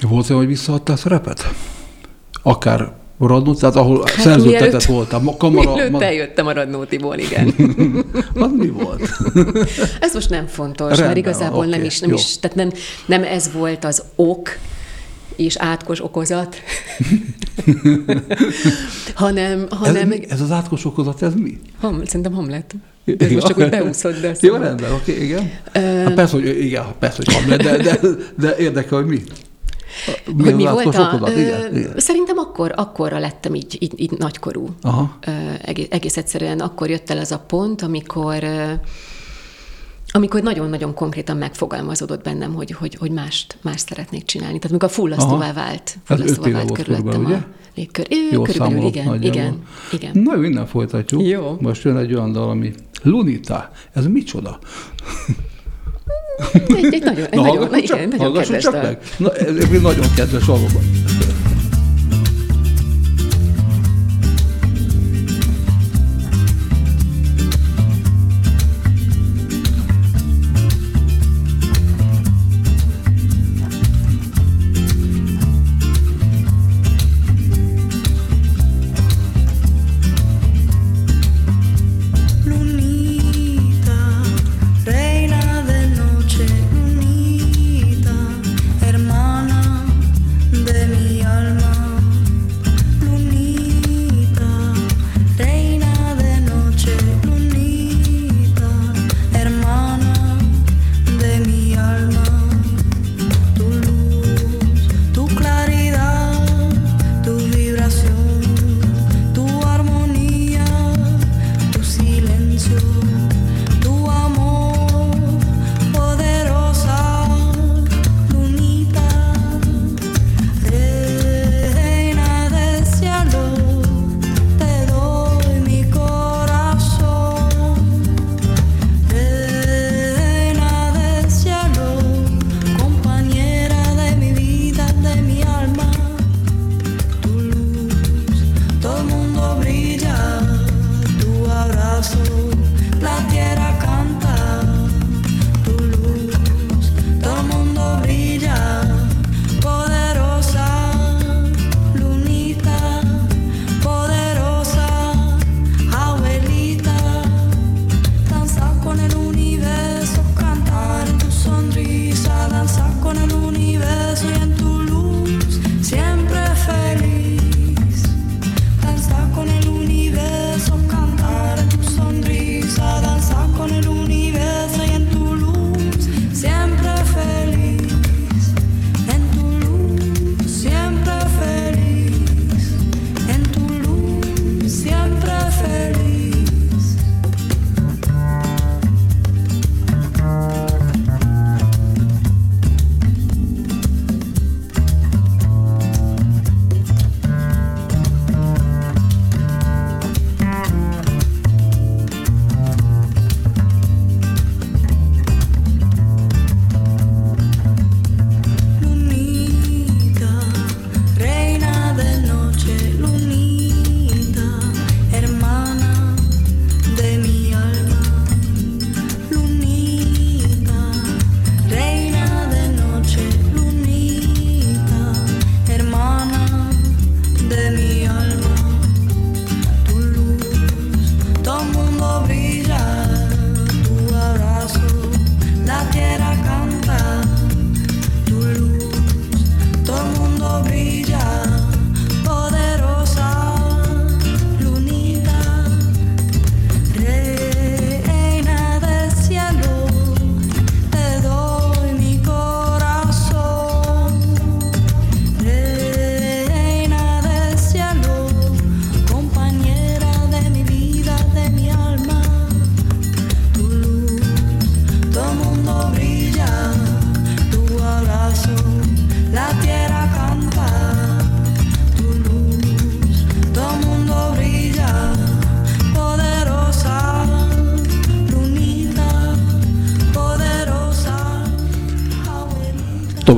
[0.02, 1.54] Volt olyan, hogy visszaadtál szerepet?
[2.44, 5.28] Akár Radnót, tehát ahol hát szerződtetett voltam.
[5.28, 7.54] A kamara, Mielőtt ma, eljöttem a Radnótiból, igen.
[8.36, 9.10] az mi volt?
[10.00, 12.16] Ez most nem fontos, Rendben mert igazából nem oké, is, nem jó.
[12.16, 12.72] is, tehát nem,
[13.06, 14.50] nem ez volt az ok,
[15.36, 16.56] és átkos okozat,
[19.14, 20.20] hanem, Ez, hanem mi?
[20.30, 21.60] ez az átkos okozat, ez mi?
[21.80, 22.76] ham, szerintem Hamlet.
[23.18, 25.52] Ez most csak úgy beúszott, de Jó, szóval- rendben, oké, igen.
[25.74, 28.00] Hát persze, hogy igen, persze, hogy Hamlet, de, de,
[28.38, 29.22] de érdekel, hogy mi.
[30.36, 31.02] Mi hogy mi volt a...
[31.02, 31.30] okozat?
[31.30, 31.94] Ö, Igen, igen.
[31.98, 34.68] Szerintem akkor, akkorra lettem így, így, így nagykorú.
[34.82, 35.18] Aha.
[35.28, 38.44] Ö, egész, egész egyszerűen akkor jött el az a pont, amikor
[40.16, 44.60] amikor nagyon-nagyon konkrétan megfogalmazódott bennem, hogy, hogy, hogy mást, mást szeretnék csinálni.
[44.60, 45.54] Tehát amikor fullasztóvá Aha.
[45.54, 47.46] vált, Ez fullasztóvá vált körülöttem körülbelül, a ugye?
[47.76, 48.08] légkör.
[48.10, 49.40] Ő, Jól körülbelül számolok igen, nagyjából.
[49.40, 50.24] igen, igen.
[50.24, 51.22] Na, jó, innen folytatjuk.
[51.28, 51.58] Jó.
[51.60, 53.72] Most jön egy olyan dal, ami Lunita.
[53.94, 54.60] Ez micsoda?
[56.54, 58.82] Egy, egy nagyon, egy Na, nagyon, na, csak, igen, nagyon kedves csak dal.
[58.82, 58.98] meg.
[59.18, 59.32] Na,
[59.82, 60.84] nagyon kedves valóban.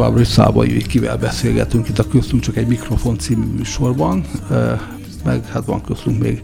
[0.05, 4.25] Továbbra is Szábai kivel beszélgetünk itt a Köztünk csak egy mikrofon című műsorban,
[5.23, 6.43] meg hát van köztünk még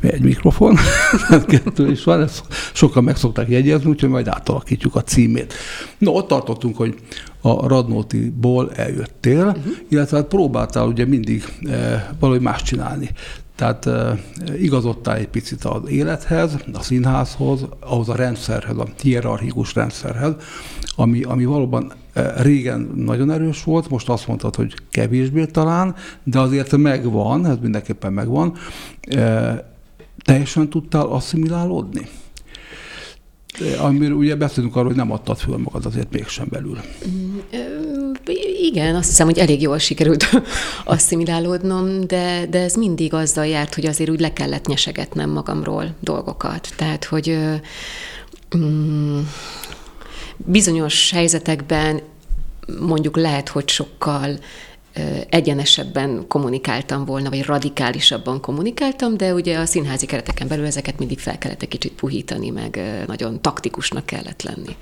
[0.00, 0.76] egy mikrofon,
[1.46, 2.42] kettő is van, ezt
[2.72, 5.54] sokan meg szokták jegyezni, úgyhogy majd átalakítjuk a címét.
[5.98, 6.94] No, ott tartottunk, hogy
[7.40, 9.72] a Radnótiból eljöttél, uh-huh.
[9.88, 13.10] illetve hát próbáltál ugye mindig eh, valahogy más csinálni.
[13.58, 14.18] Tehát eh,
[14.58, 20.32] igazodtál egy picit az élethez, a színházhoz, ahhoz a rendszerhez, a hierarchikus rendszerhez,
[20.96, 21.92] ami, ami valóban
[22.36, 25.94] régen nagyon erős volt, most azt mondtad, hogy kevésbé talán,
[26.24, 28.54] de azért megvan, ez mindenképpen megvan.
[30.24, 32.08] Teljesen tudtál asszimilálódni?
[33.80, 36.78] Amiről ugye beszélünk arról, hogy nem adtad föl magad azért mégsem belül.
[38.70, 40.28] Igen, azt hiszem, hogy elég jól sikerült
[40.84, 46.68] asszimilálódnom, de, de ez mindig azzal járt, hogy azért úgy le kellett nyesegetnem magamról dolgokat.
[46.76, 47.38] Tehát, hogy
[48.56, 49.20] mm,
[50.36, 52.00] bizonyos helyzetekben
[52.80, 54.38] mondjuk lehet, hogy sokkal
[55.28, 61.38] egyenesebben kommunikáltam volna, vagy radikálisabban kommunikáltam, de ugye a színházi kereteken belül ezeket mindig fel
[61.38, 64.76] kellett egy kicsit puhítani, meg nagyon taktikusnak kellett lenni.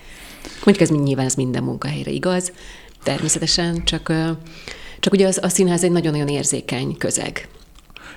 [0.65, 2.53] Mondjuk ez nyilván ez minden munkahelyre igaz,
[3.07, 4.13] természetesen, csak,
[5.01, 7.49] csak ugye az, a színház egy nagyon-nagyon érzékeny közeg.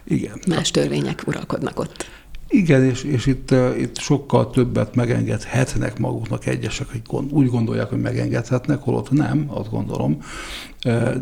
[0.03, 0.39] Igen.
[0.47, 2.09] Más törvények uralkodnak ott.
[2.47, 8.01] Igen, és, és itt, itt sokkal többet megengedhetnek maguknak egyesek, hogy gond, úgy gondolják, hogy
[8.01, 10.21] megengedhetnek, holott nem, azt gondolom.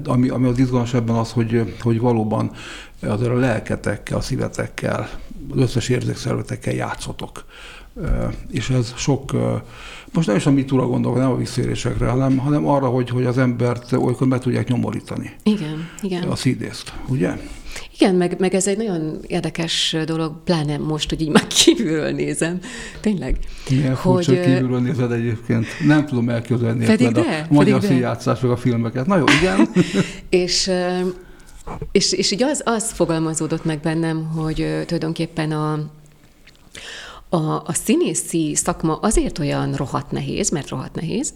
[0.06, 2.52] Ami, ami az izgalmas ebben az, hogy, hogy valóban
[3.02, 5.10] azért a lelketekkel, a szívetekkel,
[5.50, 7.46] az összes érzékszervetekkel játszotok.
[8.52, 9.36] És ez sok,
[10.14, 13.38] most nem is a mitúra gondolok, nem a visszaélésekre, hanem, hanem arra, hogy, hogy az
[13.38, 15.32] embert olykor meg tudják nyomorítani.
[15.44, 16.24] Igen, igen.
[16.24, 17.38] A szídészt, ugye?
[18.00, 22.60] Igen, meg, meg ez egy nagyon érdekes dolog, pláne most, hogy így már kívülről nézem.
[23.02, 23.38] Tényleg.
[23.70, 25.66] Milyen furcsa, hogy ö, kívülről nézed egyébként.
[25.86, 27.96] Nem tudom elképzelni Pedig de, a magyar pedig de.
[27.96, 29.06] színjátszás, meg a filmeket.
[29.06, 29.68] Na jó, igen.
[30.30, 30.72] És,
[31.92, 35.80] és, és így az, az fogalmazódott meg bennem, hogy tulajdonképpen a,
[37.30, 41.34] a, a színészi szakma azért olyan rohadt nehéz, mert rohadt nehéz,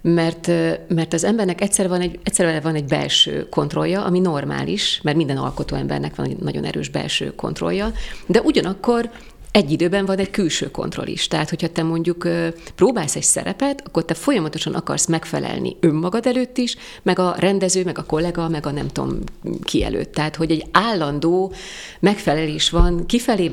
[0.00, 0.46] mert,
[0.88, 5.36] mert az embernek egyszer van, egy, egyszer van egy belső kontrollja, ami normális, mert minden
[5.36, 7.92] alkotó embernek van egy nagyon erős belső kontrollja,
[8.26, 9.10] de ugyanakkor
[9.50, 11.28] egy időben van egy külső kontroll is.
[11.28, 12.28] Tehát, hogyha te mondjuk
[12.74, 17.98] próbálsz egy szerepet, akkor te folyamatosan akarsz megfelelni önmagad előtt is, meg a rendező, meg
[17.98, 19.18] a kollega, meg a nem tudom
[19.62, 20.12] ki előtt.
[20.12, 21.52] Tehát, hogy egy állandó
[22.00, 23.48] megfelelés van kifelé,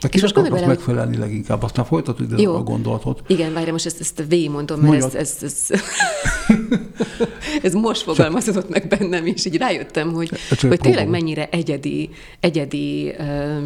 [0.00, 1.62] De És most gondolj bele, hogy- megfelelni leginkább?
[1.62, 3.22] Aztán folytatod ide a gondolatot.
[3.26, 5.20] Igen, várj, most ezt, ezt végigmondom, mert ez, Mondjad.
[5.22, 5.80] ez, ez,
[7.62, 13.14] ez most fogalmazódott meg bennem, és így rájöttem, hogy, Csak hogy tényleg mennyire egyedi, egyedi
[13.18, 13.58] ö,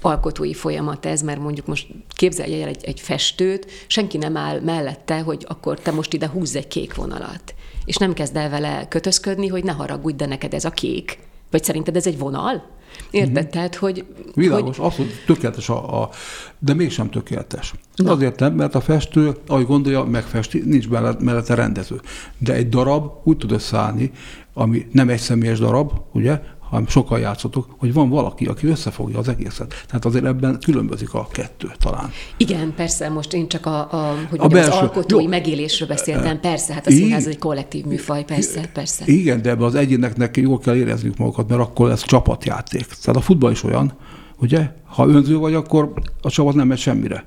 [0.00, 5.20] alkotói folyamat ez, mert mondjuk most képzelj el egy, egy festőt, senki nem áll mellette,
[5.20, 7.54] hogy akkor te most ide húzz egy kék vonalat.
[7.84, 11.18] És nem kezd el vele kötözködni, hogy ne haragudj, de neked ez a kék.
[11.50, 12.72] Vagy szerinted ez egy vonal?
[13.10, 13.32] Érted?
[13.32, 13.50] Mm-hmm.
[13.50, 14.04] Tehát, hogy...
[14.34, 16.10] Világos, hogy hogy tökéletes, a, a,
[16.58, 17.74] de mégsem tökéletes.
[17.96, 18.12] Na.
[18.12, 22.00] Azért nem, mert a festő, ahogy gondolja, megfesti, nincs mellett, mellette rendező.
[22.38, 24.10] De egy darab úgy tud összeállni,
[24.54, 29.28] ami nem egy személyes darab, ugye, hanem sokkal játszotok, hogy van valaki, aki összefogja az
[29.28, 29.74] egészet.
[29.86, 32.10] Tehát azért ebben különbözik a kettő talán.
[32.36, 33.86] Igen, persze, most én csak a, a,
[34.30, 35.28] hogy A mondjam, az belső- alkotói jó.
[35.28, 39.04] megélésről beszéltem, persze, hát a színház egy kollektív műfaj, persze, persze.
[39.06, 42.86] Igen, de ebben az egyéneknek jól kell érezniük magukat, mert akkor ez csapatjáték.
[42.86, 43.92] Tehát a futball is olyan,
[44.38, 44.70] ugye?
[44.86, 47.26] Ha önző vagy, akkor a csapat nem megy semmire.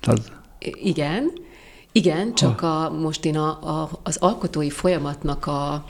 [0.00, 0.32] Tehát
[0.82, 1.30] Igen,
[1.92, 5.84] igen, csak a, most én a, a, az alkotói folyamatnak a,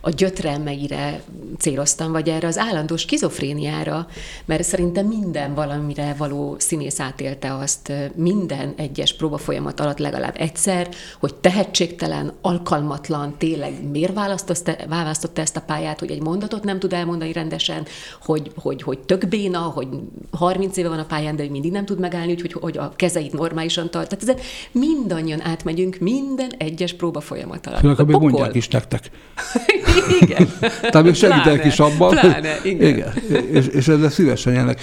[0.00, 1.22] a gyötrelmeire
[1.58, 4.06] céloztam, vagy erre az állandó skizofréniára,
[4.44, 10.88] mert szerintem minden valamire való színész átélte azt minden egyes próbafolyamat alatt legalább egyszer,
[11.20, 16.92] hogy tehetségtelen, alkalmatlan, tényleg miért választotta, választotta ezt a pályát, hogy egy mondatot nem tud
[16.92, 17.86] elmondani rendesen,
[18.22, 19.88] hogy, hogy, hogy tök béna, hogy
[20.30, 23.32] 30 éve van a pályán, de hogy mindig nem tud megállni, úgyhogy hogy a kezeit
[23.32, 24.08] normálisan tart.
[24.08, 27.80] Tehát ezen mindannyian átmegyünk minden egyes próba folyamat alatt.
[27.80, 29.10] főleg, ha még mondják is nektek.
[30.20, 30.48] igen.
[30.90, 32.10] Tehát még segítenek is abban.
[32.10, 32.88] Pláne, igen.
[32.88, 33.12] igen.
[33.52, 34.80] És, és ezzel szívesen jönnek.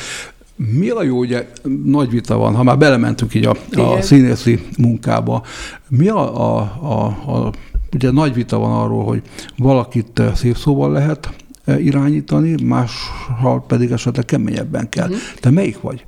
[0.55, 1.47] Mi a jó, ugye
[1.83, 4.01] nagy vita van, ha már belementünk így a, a Igen.
[4.01, 5.43] színészi munkába,
[5.87, 7.51] mi a, a, a, a,
[7.93, 9.21] ugye nagy vita van arról, hogy
[9.57, 11.29] valakit eh, szép szóval lehet
[11.65, 15.07] eh, irányítani, máshal pedig esetleg keményebben kell.
[15.07, 15.17] Mhm.
[15.39, 16.05] Te melyik vagy?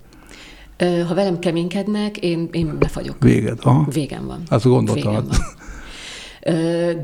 [1.07, 3.15] Ha velem keménykednek, én, én lefagyok.
[3.19, 3.57] Véged.
[3.62, 3.88] Aha.
[3.93, 4.43] Végem van.
[4.49, 5.12] Ezt gondoltam.
[5.12, 5.38] Végem van.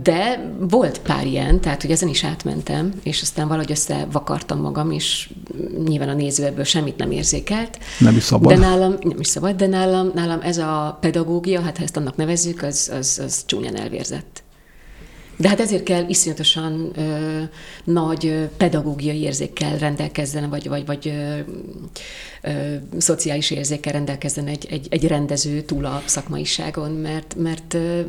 [0.04, 5.30] De volt pár ilyen, tehát hogy ezen is átmentem, és aztán valahogy összevakartam magam, és
[5.86, 7.78] nyilván a néző ebből semmit nem érzékelt.
[8.00, 8.54] Nem is szabad.
[8.54, 12.15] De nálam, nem is szabad, de nálam, nálam ez a pedagógia, hát ha ezt annak
[12.15, 14.43] nevezzük, az, az, az csúnyán elvérzett.
[15.38, 17.41] De hát ezért kell iszonyatosan ö,
[17.84, 21.39] nagy pedagógiai érzékkel rendelkezzen, vagy, vagy, vagy ö,
[22.41, 28.00] ö, szociális érzékkel rendelkezzen egy, egy, egy rendező túl a szakmaiságon, mert, mert ö,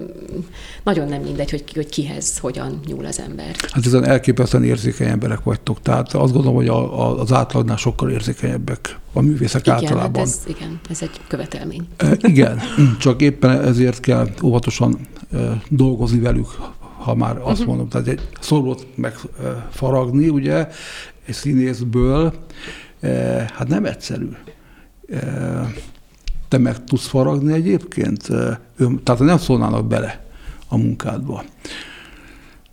[0.82, 3.56] nagyon nem mindegy, hogy, hogy kihez hogyan nyúl az ember.
[3.70, 5.82] Hát ezen elképesztően érzékeny emberek vagytok.
[5.82, 10.14] Tehát azt gondolom, hogy a, a, az átlagnál sokkal érzékenyebbek a művészek Igen, általában.
[10.14, 11.88] hát ez, igen, ez egy követelmény.
[11.96, 12.60] E, Igen,
[12.98, 14.98] csak éppen ezért kell óvatosan
[15.68, 16.48] dolgozni velük,
[17.06, 17.68] ha már azt Mhm.
[17.68, 17.88] mondom.
[17.88, 20.68] Tehát egy szorulót megfaragni, ugye,
[21.26, 22.34] egy színészből,
[23.56, 24.28] hát nem egyszerű.
[26.48, 28.22] Te meg tudsz faragni egyébként?
[29.04, 30.24] Tehát nem szólnának bele
[30.68, 31.44] a munkádba.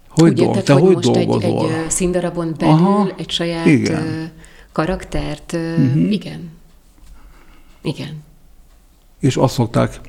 [0.10, 1.69] Hogy, dolg, érted, te hogy, hogy egy, dolgozol?
[1.69, 4.32] egy ö, színdarabon belül Aha, egy saját igen.
[4.72, 6.12] karaktert, Mhm.
[6.12, 6.50] igen.
[7.82, 8.24] Igen.
[9.19, 10.00] És azt szokták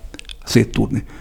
[0.45, 1.05] széttúrni.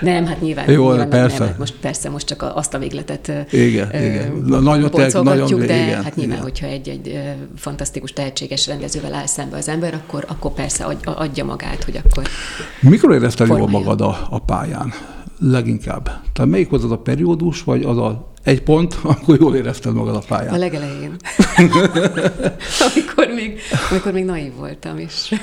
[0.00, 1.38] Nem, hát nyilván, Jó, nyilván persze.
[1.38, 4.42] Nem, hát most persze most csak azt a végletet Igen, ö, igen.
[4.46, 6.42] Na, nagyon te- boncolgatjuk, nagyon- de igen, hát nyilván, igen.
[6.50, 7.20] hogyha egy, egy
[7.56, 12.24] fantasztikus, tehetséges rendezővel áll szembe az ember, akkor, akkor persze adj- adja magát, hogy akkor
[12.80, 14.92] Mikor érezted jól magad a, a pályán?
[15.38, 16.04] Leginkább.
[16.32, 20.14] Tehát melyik volt az a periódus, vagy az a egy pont, amikor jól érezted magad
[20.14, 20.54] a pályán?
[20.54, 21.16] a legelején.
[22.94, 25.34] amikor, még, amikor még naív voltam, és,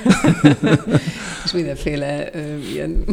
[1.46, 3.04] és mindenféle ö, ilyen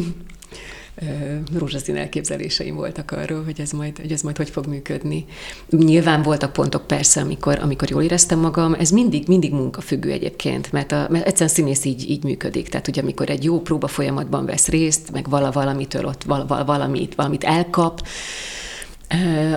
[1.57, 5.25] rózsaszín elképzeléseim voltak arról, hogy ez, majd, hogy ez majd hogy fog működni.
[5.69, 10.91] Nyilván voltak pontok persze, amikor, amikor jól éreztem magam, ez mindig, mindig munkafüggő egyébként, mert,
[10.91, 12.69] a, mert egyszerűen színész így, így működik.
[12.69, 16.65] Tehát ugye amikor egy jó próba folyamatban vesz részt, meg vala, valamitől ott val, val,
[16.65, 18.01] valamit, valamit elkap,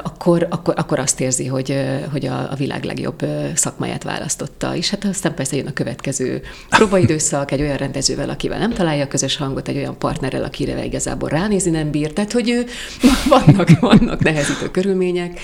[0.03, 1.77] akkor, akkor, akkor azt érzi, hogy,
[2.11, 4.77] hogy a, a világ legjobb szakmáját választotta.
[4.77, 9.09] És hát aztán persze jön a következő próbaidőszak egy olyan rendezővel, akivel nem találja a
[9.09, 12.13] közös hangot, egy olyan partnerrel, akire igazából ránézni nem bír.
[12.13, 12.65] Tehát, hogy
[13.29, 15.41] vannak, vannak nehezítő körülmények.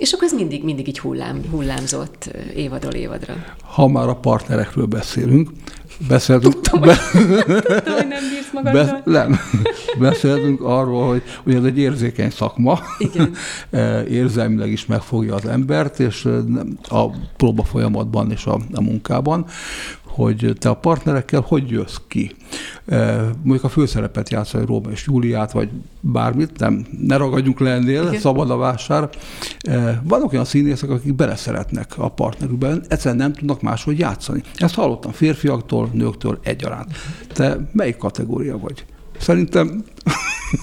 [0.00, 3.34] És akkor ez mindig, mindig így hullám, hullámzott évadról évadra.
[3.62, 5.50] Ha már a partnerekről beszélünk,
[6.08, 9.40] beszéltünk, be, Tudom, hogy nem bírsz be, nem,
[9.98, 13.32] beszéltünk arról, hogy, hogy ez egy érzékeny szakma, Igen.
[13.70, 16.28] Eh, érzelmileg is megfogja az embert, és
[16.88, 19.46] a próba folyamatban és a, a munkában,
[20.10, 22.32] hogy te a partnerekkel hogy jössz ki.
[22.86, 25.68] Eh, Mondjuk a főszerepet játszani Róma és Júliát, vagy
[26.00, 28.20] bármit, nem, ne ragadjunk le ennél, Igen.
[28.20, 29.08] szabad a vásár.
[29.60, 34.42] Eh, Vannak olyan színészek, akik beleszeretnek a partnerükben, egyszerűen nem tudnak máshogy játszani.
[34.56, 36.90] Ezt hallottam férfiaktól, nőktől egyaránt.
[37.32, 38.84] Te melyik kategória vagy?
[39.18, 39.84] Szerintem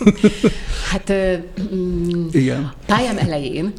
[0.91, 1.33] Hát ö,
[1.75, 2.71] mm, igen.
[2.85, 3.73] pályám elején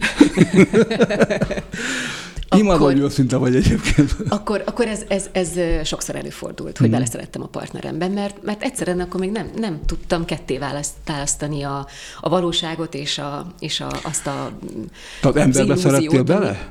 [2.56, 4.16] Imádom, hogy őszinte vagy egyébként.
[4.28, 5.50] Akkor, akkor ez, ez, ez
[5.84, 10.58] sokszor előfordult, hogy beleszerettem a partneremben, mert, mert egyszerűen akkor még nem, nem tudtam ketté
[10.58, 11.86] választ, választani a,
[12.20, 14.52] a valóságot és, a, és a, azt a
[15.20, 16.68] Tehát emberbe szerettél ami- bele?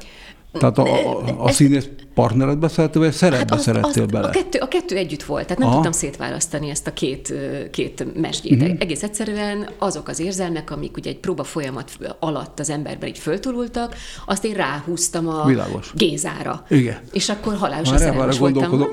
[0.52, 4.28] Tehát a, a, a színész partneredbe szerettél, vagy szerepbe Hát azt, szerettél azt, bele?
[4.28, 5.76] A kettő, a kettő együtt volt, tehát nem Aha.
[5.76, 7.34] tudtam szétválasztani ezt a két,
[7.72, 8.62] két mesdjét.
[8.62, 8.78] Uh-huh.
[8.80, 13.96] Egész egyszerűen azok az érzelmek, amik ugye egy próba folyamat alatt az emberben így föltulultak,
[14.26, 15.92] azt én ráhúztam a Világos.
[15.96, 16.66] Gézára.
[16.70, 16.98] Igen.
[17.12, 18.80] És akkor halálosan szerelmes voltam.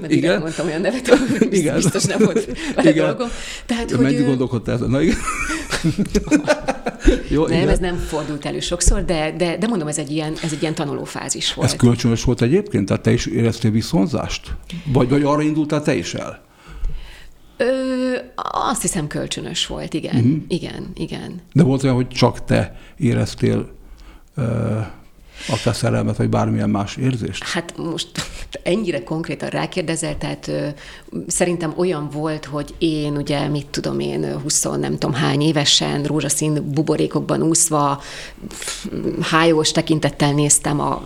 [0.00, 0.40] Mert Igen.
[0.40, 2.44] mondtam olyan nevet, hogy biztos, biztos nem volt
[2.74, 3.06] vele Igen.
[3.06, 3.28] dolgom.
[3.66, 4.90] Tehát, hogy Meddig ö, gondolkodtál ezen?
[4.90, 5.16] Na igen.
[7.30, 7.68] Jó, nem, igen.
[7.68, 10.74] ez nem fordult elő sokszor, de, de, de mondom, ez egy ilyen, ez egy ilyen
[10.74, 11.68] tanulófázis volt.
[11.68, 12.86] Ez kölcsönös volt egyébként?
[12.86, 14.56] Tehát te is éreztél viszonzást?
[14.92, 16.46] Vagy, vagy arra indultál te is el?
[17.56, 18.14] Ö,
[18.52, 20.42] azt hiszem kölcsönös volt, igen, uh-huh.
[20.48, 21.40] igen, igen.
[21.52, 23.68] De volt olyan, hogy csak te éreztél
[24.36, 24.86] uh,
[25.46, 27.44] akár szerelmet, vagy bármilyen más érzést?
[27.44, 28.08] Hát most
[28.62, 30.66] ennyire konkrétan rákérdezel, tehát ö,
[31.26, 36.70] szerintem olyan volt, hogy én ugye, mit tudom én, 20 nem tudom hány évesen, rózsaszín
[36.72, 38.02] buborékokban úszva,
[39.20, 41.02] hájós tekintettel néztem a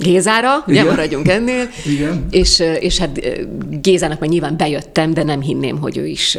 [0.00, 0.86] Gézára, ugye Igen.
[0.86, 2.26] maradjunk ennél, Igen.
[2.30, 3.20] és, és hát
[3.80, 6.38] Gézának meg nyilván bejöttem, de nem hinném, hogy ő is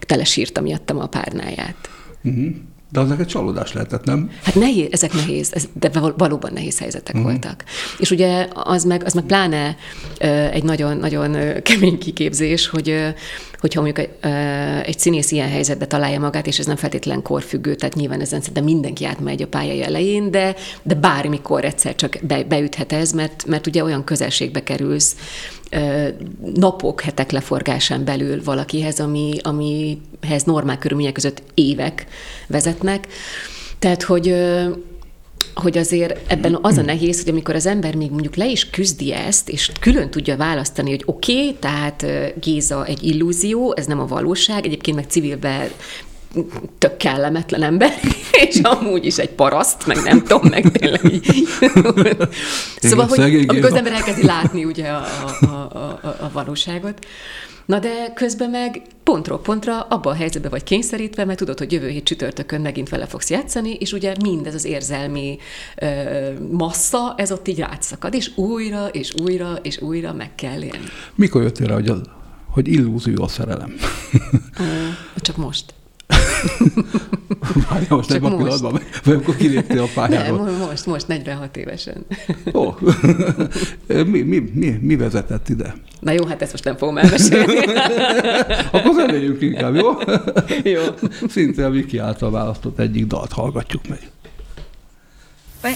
[0.00, 1.76] telesírta miattam a párnáját.
[2.24, 2.46] Uh-huh.
[2.90, 4.30] De az neked csalódás lehetett, nem?
[4.42, 7.30] Hát nehéz, ezek nehéz, ez, de val- valóban nehéz helyzetek uh-huh.
[7.30, 7.64] voltak.
[7.98, 9.76] És ugye az meg, az meg pláne
[10.52, 13.14] egy nagyon, nagyon ö, kemény kiképzés, hogy
[13.60, 14.28] hogyha mondjuk ö,
[14.84, 18.64] egy színész ilyen helyzetbe találja magát, és ez nem feltétlen korfüggő, tehát nyilván ezen szerintem
[18.64, 23.66] mindenki átmegy a pályai elején, de, de bármikor egyszer csak be, beüthet ez, mert, mert
[23.66, 25.16] ugye olyan közelségbe kerülsz
[26.54, 32.06] napok, hetek leforgásán belül valakihez, ami, amihez normál körülmények között évek
[32.46, 33.06] vezetnek.
[33.78, 34.34] Tehát, hogy
[35.54, 39.12] hogy azért ebben az a nehéz, hogy amikor az ember még mondjuk le is küzdi
[39.12, 42.06] ezt, és külön tudja választani, hogy oké, okay, tehát
[42.40, 45.68] Géza egy illúzió, ez nem a valóság, egyébként meg civilben
[46.78, 47.92] tök kellemetlen ember,
[48.48, 51.26] és amúgy is egy paraszt, meg nem tudom, meg tényleg így.
[52.80, 55.04] Szóval, hogy amikor az ember elkezdi látni ugye a,
[55.40, 57.06] a, a, a, a valóságot.
[57.68, 61.88] Na de közben meg pontról pontra abban a helyzetben vagy kényszerítve, mert tudod, hogy jövő
[61.88, 65.38] hét csütörtökön megint vele fogsz játszani, és ugye mindez az érzelmi
[65.76, 65.86] ö,
[66.50, 70.86] massza, ez ott így rátszakad, és újra, és újra, és újra meg kell élni.
[71.14, 72.00] Mikor jöttél rá, hogy, az,
[72.46, 73.74] hogy illúzió a szerelem?
[74.58, 74.64] Ö,
[75.20, 75.74] csak most.
[77.70, 78.42] Várjál, most Csak nem a most.
[78.42, 80.38] pillanatban, vagy amikor kiléptél a Nem, pályáról.
[80.38, 82.06] mo- most, most 46 évesen.
[82.54, 82.74] Ó,
[83.86, 85.74] mi, mi, mi, mi vezetett ide?
[86.00, 87.56] Na jó, hát ezt most nem fogom elmesélni.
[88.72, 89.90] Akkor zenéljünk inkább, jó?
[90.62, 90.82] jó.
[91.28, 94.10] Szinte a Viki által választott egyik dalt hallgatjuk meg.
[95.60, 95.74] Como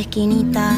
[0.00, 0.76] esquinitas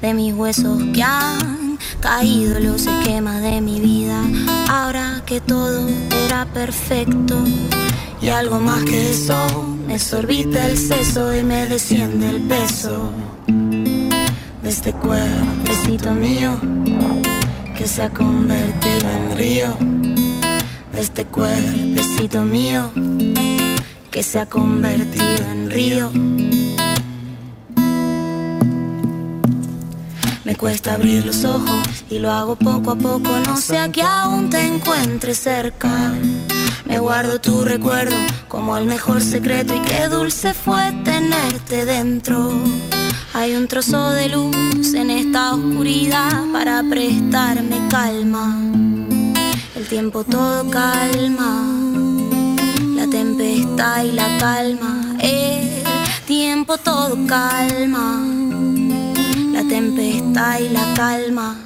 [0.00, 4.22] de mis huesos que han caído los esquemas de mi vida.
[4.68, 5.88] Ahora que todo
[6.26, 7.42] era perfecto
[8.20, 9.36] y algo más que eso,
[9.86, 13.12] me sorbita el seso y me desciende el peso
[13.46, 16.58] de este cuerpecito mío
[17.76, 19.76] que se ha convertido en río.
[20.92, 22.90] De este cuerpecito mío
[24.10, 26.10] que se ha convertido en río.
[30.58, 34.66] Cuesta abrir los ojos y lo hago poco a poco, no sea que aún te
[34.66, 36.14] encuentre cerca.
[36.86, 38.16] Me guardo tu recuerdo
[38.48, 42.52] como el mejor secreto y qué dulce fue tenerte dentro.
[43.34, 48.56] Hay un trozo de luz en esta oscuridad para prestarme calma.
[49.74, 51.86] El tiempo todo calma
[52.96, 55.82] la tempestad y la calma, el
[56.26, 58.24] tiempo todo calma,
[59.68, 61.56] tempestad y la calma.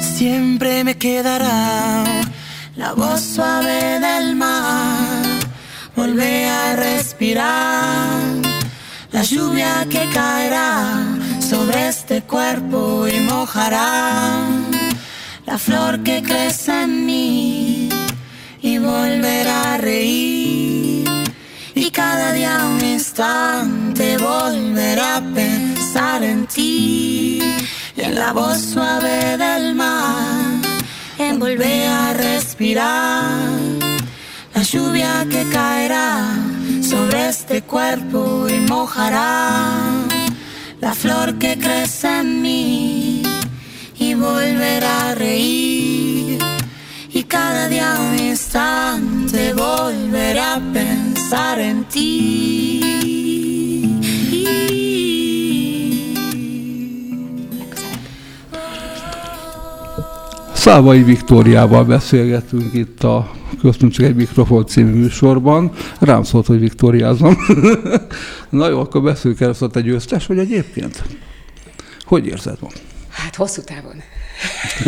[0.00, 2.04] Siempre me quedará
[2.76, 5.24] La voz suave del mar,
[5.94, 8.20] volver a respirar.
[9.10, 11.04] La lluvia que caerá
[11.40, 14.40] sobre este cuerpo y mojará
[15.44, 17.88] la flor que crece en mí
[18.62, 21.01] y volverá a reír.
[21.74, 27.40] Y cada día un instante volverá a pensar en ti
[27.96, 30.60] y en la voz suave del mar,
[31.18, 33.48] en volver a respirar.
[34.54, 36.28] La lluvia que caerá
[36.82, 39.80] sobre este cuerpo y mojará
[40.80, 43.22] la flor que crece en mí
[43.98, 46.38] y volverá a reír.
[47.32, 52.80] Cada día un instante volverá a pensar en ti.
[60.52, 63.30] Szávai Viktóriával beszélgetünk itt a
[63.60, 65.72] Köztünk csak egy mikrofon című műsorban.
[66.00, 67.36] Rám szólt, hogy Viktóriázom.
[68.50, 71.02] Na jó, akkor beszéljünk először, te győztes vagy egyébként?
[72.04, 72.68] Hogy érzed ma?
[73.08, 74.02] Hát hosszú távon.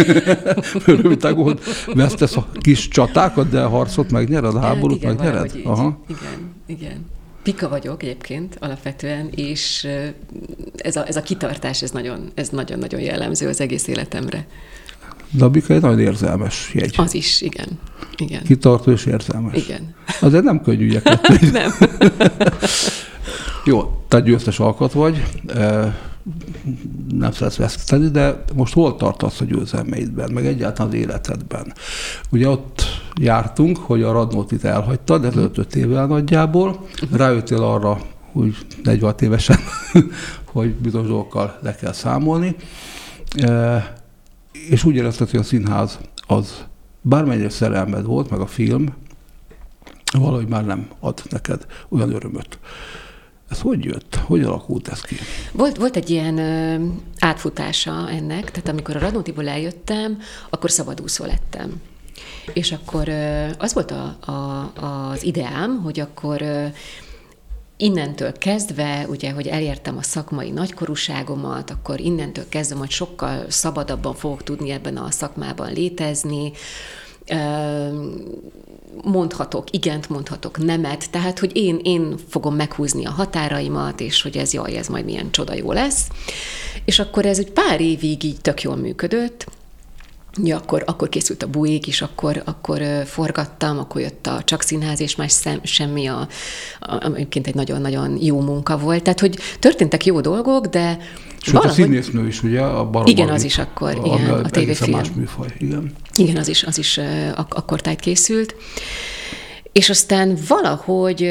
[0.86, 5.56] Rövid távon vesztesz a kis csatákat, de a harcot megnyered, a háborút hát igen, megnyered?
[5.56, 5.66] így.
[5.66, 6.00] Aha.
[6.08, 7.06] Igen, igen.
[7.42, 9.88] Pika vagyok egyébként alapvetően, és
[10.76, 14.46] ez a, ez a kitartás, ez nagyon, ez nagyon-nagyon jellemző az egész életemre.
[15.30, 16.94] De a bika egy nagyon érzelmes jegy.
[16.96, 17.68] Az is, igen.
[18.16, 18.42] Igen.
[18.42, 19.66] Kitartó és érzelmes.
[19.66, 19.94] Igen.
[20.20, 21.50] Azért nem könnyű ugye kettő.
[21.50, 21.72] Nem.
[23.64, 25.22] Jó, te győztes alkat vagy,
[27.08, 31.72] nem szeretsz veszteni, de most hol tartasz a győzelmeidben, meg egyáltalán az életedben?
[32.30, 32.82] Ugye ott
[33.20, 38.00] jártunk, hogy a Radnótit elhagytad, ez 5 évvel nagyjából, rájöttél arra,
[38.32, 39.58] úgy 46 évesen,
[40.52, 42.56] hogy bizonyos dolgokkal le kell számolni,
[43.34, 43.84] Eh,
[44.68, 46.64] és úgy érezted, hogy a színház az
[47.00, 48.94] bármennyire szerelmed volt, meg a film,
[50.18, 52.58] valahogy már nem ad neked olyan örömöt.
[53.54, 54.14] Ez hogy jött?
[54.14, 55.16] Hogy alakult ez ki?
[55.52, 56.84] Volt, volt egy ilyen ö,
[57.18, 60.18] átfutása ennek, tehát amikor a Radnótiból eljöttem,
[60.50, 61.82] akkor szabadúszó lettem.
[62.52, 64.72] És akkor ö, az volt a, a,
[65.10, 66.66] az ideám, hogy akkor ö,
[67.76, 74.42] innentől kezdve, ugye, hogy elértem a szakmai nagykorúságomat, akkor innentől kezdve majd sokkal szabadabban fogok
[74.42, 76.52] tudni ebben a szakmában létezni,
[79.02, 84.52] mondhatok, igent mondhatok, nemet, tehát, hogy én, én fogom meghúzni a határaimat, és hogy ez
[84.52, 86.08] jaj, ez majd milyen csoda jó lesz.
[86.84, 89.46] És akkor ez egy pár évig így tök jól működött,
[90.42, 95.00] Ja, akkor, akkor készült a buék is, akkor, akkor forgattam, akkor jött a csak színház,
[95.00, 96.28] és más szem, semmi, a,
[96.80, 99.02] a, egyébként egy nagyon-nagyon jó munka volt.
[99.02, 100.98] Tehát, hogy történtek jó dolgok, de
[101.40, 104.50] Sőt, a színésznő is, ugye, a Barom Igen, az is akkor, ami igen, a egészen
[104.50, 104.96] tévéfilm.
[104.98, 105.92] más műfaj, igen.
[106.16, 107.00] Igen, az is, az is
[107.34, 108.54] ak- akkor tájt készült.
[109.74, 111.30] És aztán valahogy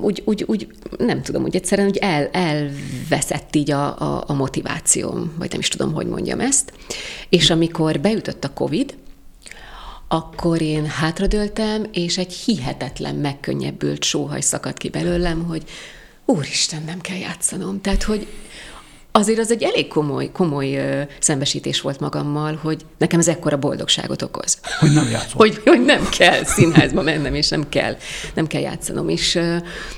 [0.00, 0.66] úgy, úgy, úgy
[0.98, 5.68] nem tudom, úgy egyszerűen úgy el, elveszett így a, a, a motivációm, vagy nem is
[5.68, 6.72] tudom, hogy mondjam ezt.
[7.28, 8.96] És amikor beütött a Covid,
[10.08, 15.62] akkor én hátradőltem, és egy hihetetlen megkönnyebbült sóhaj szakadt ki belőlem, hogy
[16.24, 17.80] úristen, nem kell játszanom.
[17.80, 18.26] Tehát, hogy
[19.18, 20.80] azért az egy elég komoly, komoly
[21.20, 24.58] szembesítés volt magammal, hogy nekem ez ekkora boldogságot okoz.
[24.78, 25.32] Hogy nem játszol.
[25.36, 27.96] Hogy, hogy nem kell színházba mennem, és nem kell,
[28.34, 29.08] nem kell játszanom.
[29.08, 29.40] És,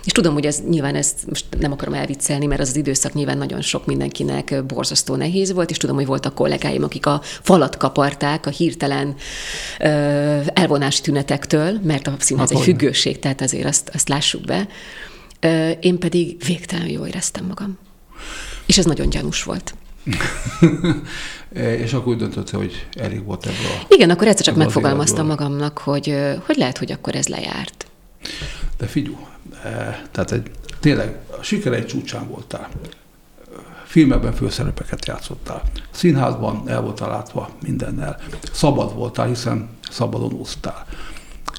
[0.04, 3.38] és tudom, hogy ez nyilván ezt most nem akarom elviccelni, mert az az időszak nyilván
[3.38, 8.46] nagyon sok mindenkinek borzasztó nehéz volt, és tudom, hogy voltak kollégáim, akik a falat kaparták
[8.46, 9.14] a hirtelen
[10.54, 14.68] elvonási tünetektől, mert a színház Hát egy függőség, tehát azért azt, azt lássuk be.
[15.80, 17.78] Én pedig végtelen jól éreztem magam.
[18.70, 19.74] És ez nagyon gyanús volt.
[21.84, 23.86] És akkor úgy döntött, hogy elég volt ebből a...
[23.88, 26.16] Igen, akkor egyszer csak megfogalmaztam magamnak, hogy,
[26.46, 27.86] hogy lehet, hogy akkor ez lejárt.
[28.78, 29.18] De figyú,
[29.64, 30.50] e, tehát egy,
[30.80, 32.68] tényleg a sikerei csúcsán voltál.
[33.84, 35.62] Filmekben főszerepeket játszottál.
[35.90, 38.20] Színházban el voltál látva mindennel.
[38.52, 40.86] Szabad voltál, hiszen szabadon úsztál.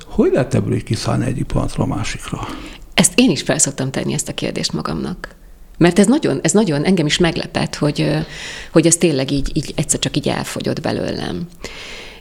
[0.05, 2.47] Hogy lehet ebből így kiszállni egyik pillanatra a másikra?
[2.93, 5.39] Ezt én is felszoktam tenni ezt a kérdést magamnak.
[5.82, 8.17] Mert ez nagyon, ez nagyon engem is meglepett, hogy,
[8.71, 11.47] hogy ez tényleg így, így egyszer csak így elfogyott belőlem.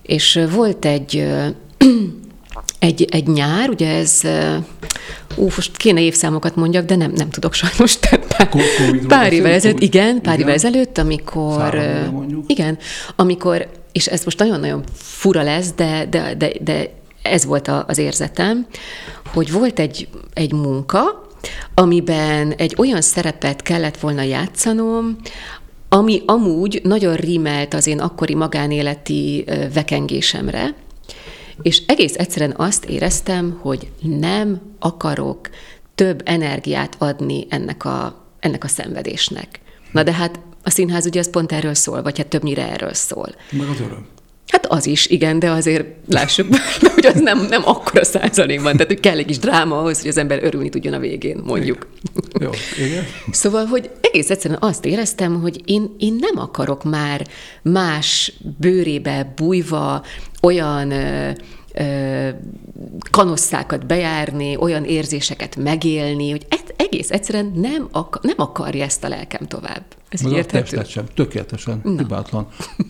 [0.03, 1.27] És volt egy,
[2.79, 4.21] egy, egy nyár, ugye ez,
[5.37, 7.99] ú, most kéne évszámokat mondjak, de nem, nem tudok sajnos.
[7.99, 9.95] Tehát Covidról pár évvel ezelőtt, Covid?
[9.95, 11.81] igen, pár évvel ezelőtt, amikor...
[12.47, 12.79] Igen,
[13.17, 16.91] amikor, és ez most nagyon-nagyon fura lesz, de, de, de, de
[17.23, 18.67] ez volt az érzetem,
[19.33, 21.29] hogy volt egy, egy munka,
[21.75, 25.17] amiben egy olyan szerepet kellett volna játszanom,
[25.89, 30.75] ami amúgy nagyon rímelt az én akkori magánéleti vekengésemre,
[31.63, 35.51] és egész egyszerűen azt éreztem, hogy nem akarok
[35.95, 39.61] több energiát adni ennek a, ennek a szenvedésnek.
[39.93, 43.29] Na de hát a színház ugye az pont erről szól, vagy hát többnyire erről szól.
[43.51, 44.07] Meg az öröm.
[44.51, 46.47] Hát az is, igen, de azért lássuk
[46.95, 50.17] hogy az nem, nem akkora százalékban, tehát hogy kell egy kis dráma ahhoz, hogy az
[50.17, 51.89] ember örülni tudjon a végén, mondjuk.
[52.41, 52.51] Jó,
[52.87, 53.05] igen.
[53.31, 57.27] Szóval, hogy egész egyszerűen azt éreztem, hogy én, én nem akarok már
[57.63, 60.05] más bőrébe bújva
[60.43, 60.93] olyan
[63.11, 69.47] kanosszákat bejárni, olyan érzéseket megélni, hogy egész egyszerűen nem, ak- nem akarja ezt a lelkem
[69.47, 69.85] tovább.
[70.09, 70.63] Ez Meg így a érthető?
[70.63, 71.05] testet sem.
[71.15, 72.49] Tökéletesen, hibátlan.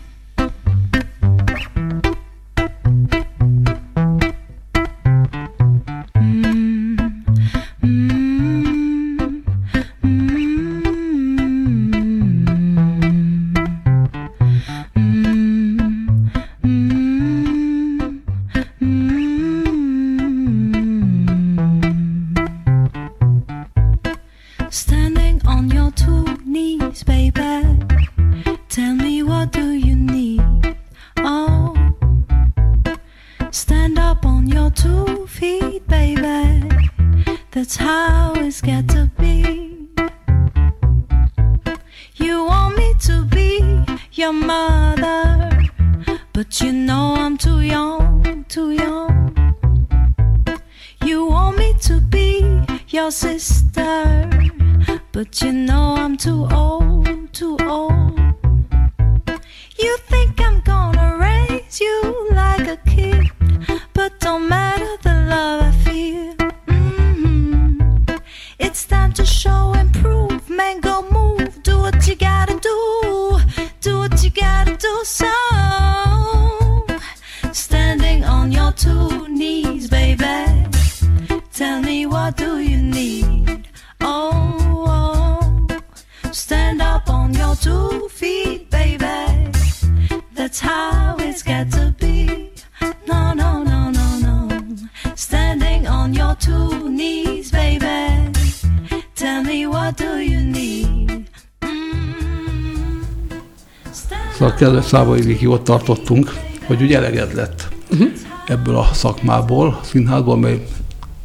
[104.60, 106.32] kedves Szávai Viki, ott tartottunk,
[106.66, 108.08] hogy ugye eleged lett uh-huh.
[108.46, 110.66] ebből a szakmából, a színházból, mely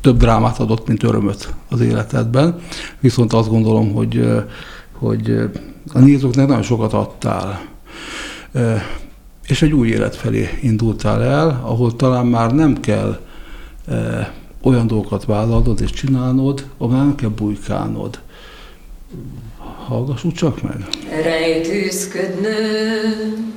[0.02, 2.60] több drámát adott, mint örömöt az életedben.
[3.00, 4.28] Viszont azt gondolom, hogy,
[4.92, 5.50] hogy
[5.94, 7.66] a nézőknek nagyon sokat adtál.
[9.48, 13.20] És egy új élet felé indultál el, ahol talán már nem kell
[14.62, 18.20] olyan dolgokat vállalnod és csinálnod, ahol nem kell bujkálnod.
[19.86, 20.88] Hallgassuk csak meg.
[21.10, 23.54] Rejtőzködnöm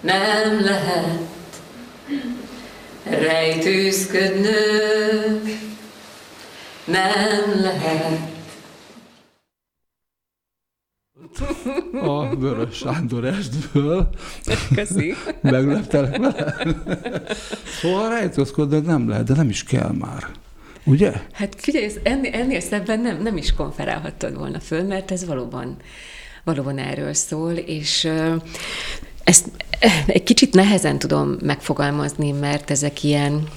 [0.00, 1.18] nem lehet,
[3.04, 5.42] rejtőzködnöm
[6.84, 8.32] nem lehet.
[12.02, 14.08] A Vörös Sándor estből.
[14.74, 15.14] Köszi.
[15.40, 16.54] Megleptelek vele.
[17.80, 20.26] Szóval rejtőzködnöd nem lehet, de nem is kell már.
[20.84, 21.12] Ugye?
[21.32, 25.76] Hát figyelj, ennél, ennél szebben nem, nem is konferálhattad volna föl, mert ez valóban,
[26.44, 28.08] valóban erről szól, és
[29.24, 29.48] ezt
[30.06, 33.48] egy kicsit nehezen tudom megfogalmazni, mert ezek ilyen,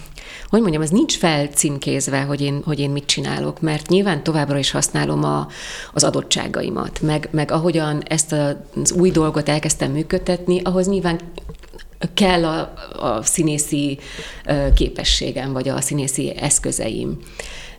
[0.50, 4.72] hogy mondjam, ez nincs felcímkézve, hogy én, hogy én mit csinálok, mert nyilván továbbra is
[4.72, 5.48] használom a,
[5.94, 11.20] az adottságaimat, meg, meg ahogyan ezt az új dolgot elkezdtem működtetni, ahhoz nyilván
[12.14, 13.98] kell a, a színészi
[14.76, 17.18] képességem, vagy a színészi eszközeim.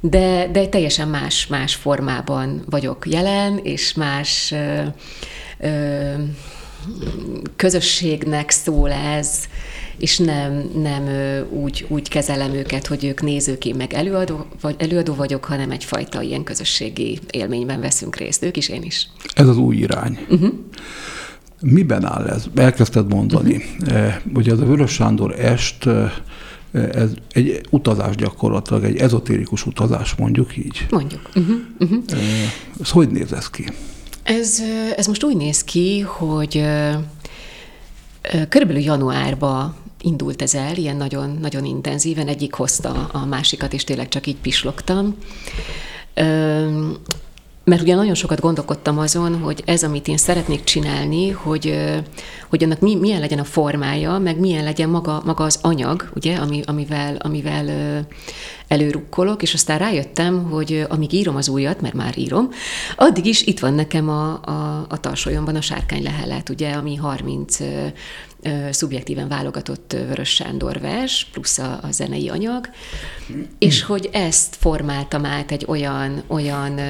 [0.00, 4.82] De, de teljesen más, más formában vagyok jelen, és más ö,
[5.58, 6.12] ö,
[7.56, 9.44] közösségnek szól ez,
[9.98, 11.08] és nem, nem
[11.50, 16.22] úgy, úgy kezelem őket, hogy ők nézők, én meg előadó, vagy előadó vagyok, hanem egyfajta
[16.22, 19.08] ilyen közösségi élményben veszünk részt, ők is, én is.
[19.34, 20.18] Ez az új irány.
[20.28, 20.52] Uh-huh.
[21.60, 22.44] Miben áll ez?
[22.54, 23.64] Elkezdted mondani.
[23.80, 24.12] Uh-huh.
[24.34, 26.12] Ugye ez a Vörös Sándor est, eh,
[26.72, 30.86] ez egy utazás gyakorlatilag, egy ezotérikus utazás, mondjuk így.
[30.90, 31.28] Mondjuk.
[31.34, 31.56] Uh-huh.
[31.78, 32.02] Uh-huh.
[32.80, 33.64] Ez hogy néz ez ki?
[34.22, 34.62] Ez,
[34.96, 36.64] ez most úgy néz ki, hogy
[38.48, 44.08] körülbelül januárban indult ez el, ilyen nagyon, nagyon intenzíven, egyik hozta a másikat, és tényleg
[44.08, 45.16] csak így pislogtam.
[47.68, 51.78] Mert ugye nagyon sokat gondolkodtam azon, hogy ez, amit én szeretnék csinálni, hogy,
[52.48, 56.36] hogy annak mi, milyen legyen a formája, meg milyen legyen maga, maga az anyag, ugye,
[56.36, 57.66] ami, amivel, amivel
[58.68, 62.48] előrukkolok, és aztán rájöttem, hogy amíg írom az újat, mert már írom,
[62.96, 67.60] addig is itt van nekem a, a, a tarsolyomban a sárkány lehelet, ugye, ami 30
[67.60, 67.86] ö,
[68.42, 72.68] ö, szubjektíven válogatott Vörös Sándor vers, plusz a, a zenei anyag,
[73.58, 76.80] és hogy ezt formáltam át egy olyan, olyan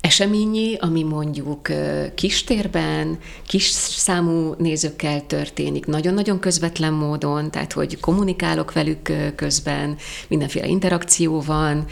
[0.00, 8.72] eseményé, ami mondjuk ö, kistérben, kis számú nézőkkel történik, nagyon-nagyon közvetlen módon, tehát hogy kommunikálok
[8.72, 9.96] velük közben,
[10.28, 11.84] mindenféle interakció van,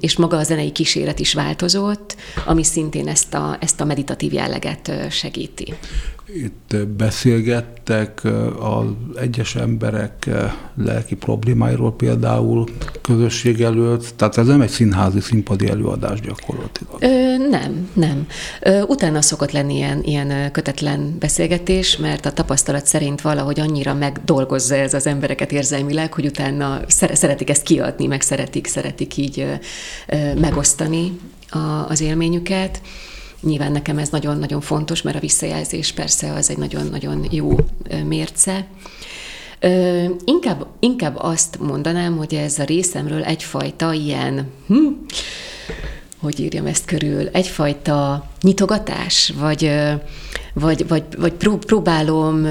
[0.00, 2.16] és maga a zenei kíséret is változott,
[2.46, 5.74] ami szintén ezt a, ezt a meditatív jelleget segíti.
[6.26, 8.22] Itt beszélgettek
[8.60, 8.84] az
[9.20, 10.28] egyes emberek
[10.76, 12.68] lelki problémáiról például
[13.02, 16.96] közösség előtt, tehát ez nem egy színházi, színpadi előadás gyakorlatilag.
[16.98, 18.26] Ö, nem, nem.
[18.86, 24.94] Utána szokott lenni ilyen, ilyen kötetlen beszélgetés, mert a tapasztalat szerint valahogy annyira megdolgozza ez
[24.94, 29.46] az embereket érzelmileg, hogy utána szere- szeretik ezt kiadni, meg szeretik, szeretik így
[30.40, 31.18] megosztani
[31.88, 32.80] az élményüket.
[33.44, 37.56] Nyilván nekem ez nagyon-nagyon fontos, mert a visszajelzés persze az egy nagyon-nagyon jó
[38.06, 38.66] mérce.
[39.60, 44.86] Ö, inkább, inkább azt mondanám, hogy ez a részemről egyfajta ilyen, hm,
[46.24, 49.70] hogy írjam ezt körül, egyfajta nyitogatás, vagy,
[50.52, 52.46] vagy, vagy, vagy pró- próbálom,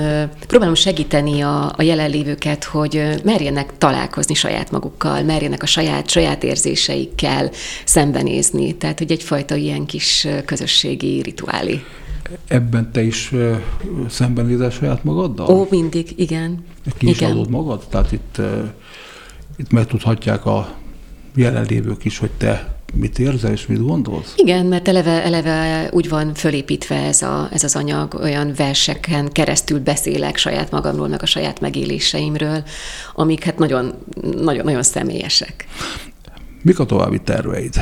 [0.47, 7.51] próbálom segíteni a, a jelenlévőket, hogy merjenek találkozni saját magukkal, merjenek a saját, saját érzéseikkel
[7.85, 8.75] szembenézni.
[8.75, 11.83] Tehát, hogy egyfajta ilyen kis közösségi rituálé.
[12.47, 13.31] Ebben te is
[14.09, 15.49] szembenézel saját magaddal?
[15.49, 16.65] Ó, mindig, igen.
[16.97, 17.31] Ki is igen.
[17.31, 17.83] adod magad?
[17.89, 18.41] Tehát itt,
[19.57, 20.75] itt megtudhatják a
[21.35, 24.33] jelenlévők is, hogy te mit érzel és mit gondolsz?
[24.35, 29.79] Igen, mert eleve, eleve úgy van fölépítve ez, a, ez az anyag, olyan verseken keresztül
[29.79, 32.63] beszélek saját magamról, meg a saját megéléseimről,
[33.13, 35.67] amik hát nagyon, nagyon, nagyon személyesek.
[36.61, 37.73] Mik a további terveid?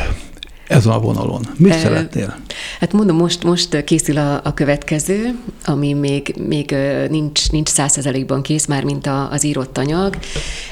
[0.71, 1.41] Ezen a vonalon.
[1.57, 2.35] Mit Ö, szeretnél?
[2.79, 6.75] Hát mondom, most, most készül a, a következő, ami még, még
[7.09, 10.17] nincs, nincs százszerzelékban kész, már mint a, az írott anyag.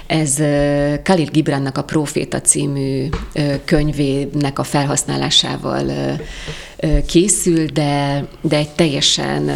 [0.07, 0.35] Ez
[1.03, 3.09] Khalil Gibrannak a Proféta című
[3.65, 5.91] könyvének a felhasználásával
[7.05, 9.49] készül, de, de egy teljesen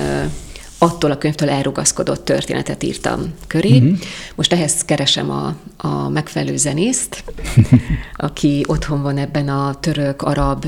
[0.84, 3.78] attól a könyvtől elrugaszkodott történetet írtam köré.
[3.78, 3.98] Uh-huh.
[4.36, 7.24] Most ehhez keresem a, a megfelelő zenészt,
[8.16, 10.66] aki otthon van ebben a török-arab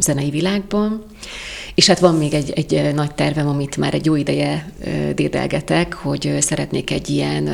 [0.00, 1.04] zenei világban,
[1.74, 4.70] És hát van még egy, egy nagy tervem, amit már egy jó ideje
[5.14, 7.48] dédelgetek, hogy szeretnék egy ilyen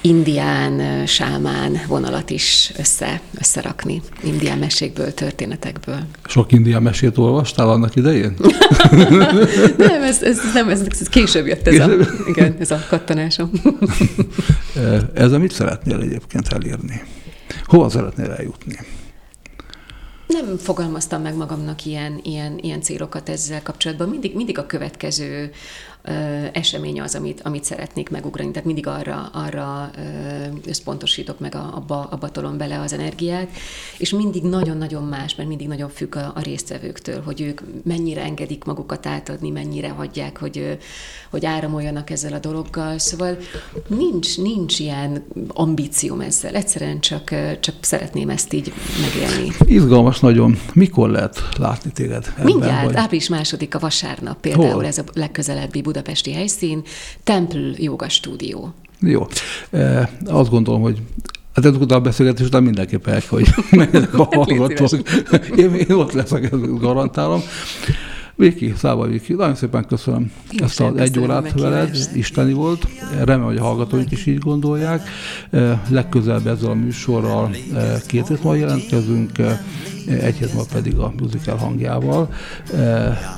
[0.00, 4.02] indián, sámán vonalat is össze, összerakni.
[4.22, 6.00] Indián mesékből, történetekből.
[6.24, 8.34] Sok indián mesét olvastál annak idején?
[9.76, 11.88] Nem, ez, ez, nem, ez, ez később jött ez a,
[12.26, 13.50] igen, ez a kattanásom.
[15.14, 17.02] Ezzel mit szeretnél egyébként elérni?
[17.64, 18.78] Hova szeretnél eljutni?
[20.26, 24.08] Nem fogalmaztam meg magamnak ilyen, ilyen, ilyen célokat ezzel kapcsolatban.
[24.08, 25.50] Mindig, mindig a következő
[26.52, 28.50] esemény az, amit, amit szeretnék megugrani.
[28.50, 29.90] Tehát mindig arra, arra
[30.66, 33.48] összpontosítok meg, a, abba, abba tolom bele az energiát,
[33.98, 38.64] és mindig nagyon-nagyon más, mert mindig nagyon függ a, a résztvevőktől, hogy ők mennyire engedik
[38.64, 40.78] magukat átadni, mennyire hagyják, hogy,
[41.30, 42.98] hogy áramoljanak ezzel a dologgal.
[42.98, 43.36] Szóval
[43.86, 46.54] nincs, nincs ilyen ambícióm ezzel.
[46.54, 49.52] Egyszerűen csak, csak szeretném ezt így megélni.
[49.64, 50.58] Izgalmas nagyon.
[50.74, 52.44] Mikor lehet látni téged ebben?
[52.44, 52.96] Mindjárt, vagy?
[52.96, 54.86] április második a vasárnap például Hol?
[54.86, 56.82] ez a legközelebbi budapesti helyszín,
[57.24, 58.74] Temple Yoga Stúdió.
[59.00, 59.26] Jó.
[59.70, 60.98] E, azt gondolom, hogy
[61.54, 64.90] Hát ezek után a beszélgetés után mindenképpen el, hogy menjenek a hallgatók.
[65.56, 67.40] Én, én ott leszek, ezt garantálom.
[68.40, 72.86] Viki, Száva Viki, nagyon szépen köszönöm Én ezt az egy órát veled, isteni volt.
[73.10, 75.08] Remélem, hogy a hallgatóink is így gondolják.
[75.50, 79.60] Eh, Legközelebb ezzel a műsorral eh, két hét múlva jelentkezünk, eh,
[80.06, 82.34] egy hét múlva pedig a musical hangjával,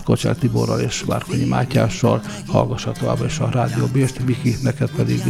[0.04, 2.22] Kocsár Tiborral és Várkonyi Mátyással.
[2.46, 4.20] Hallgassák továbbra is a Rádió Bést.
[4.24, 5.22] Viki, neked pedig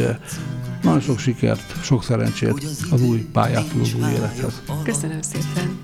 [0.82, 4.62] nagyon sok sikert, sok szerencsét az új pályától, az új élethez.
[4.82, 5.78] Köszönöm szépen.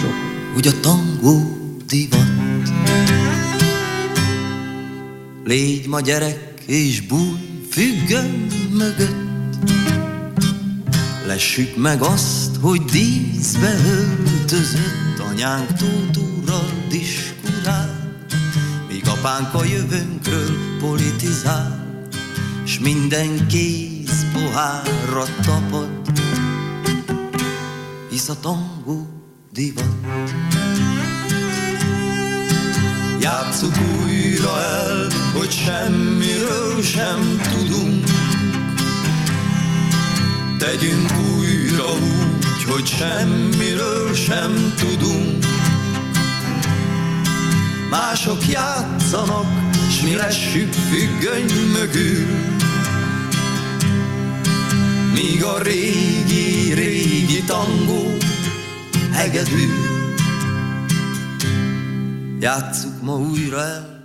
[0.00, 0.12] Sok.
[0.54, 1.36] hogy a tangó
[1.86, 2.47] divat.
[5.48, 9.54] Légy ma gyerek és bújj függöny mögött.
[11.26, 18.16] Lessük meg azt, hogy díszbe öltözött anyánk tótúrral diskurál,
[18.88, 21.98] míg apánk a jövőnkről politizál,
[22.64, 25.90] s minden kéz pohárra tapad,
[28.10, 29.06] hisz a tangó
[29.52, 29.96] divat.
[33.20, 38.04] Játsszuk újra el, hogy semmiről sem tudunk.
[40.58, 45.44] Tegyünk újra úgy, hogy semmiről sem tudunk.
[47.90, 49.46] Mások játszanak,
[49.90, 52.26] s mi lessük függöny mögül.
[55.12, 58.16] Míg a régi, régi tangó
[59.12, 59.97] hegedű.
[62.40, 63.60] Játsszuk ma újra.
[63.60, 63.97] el,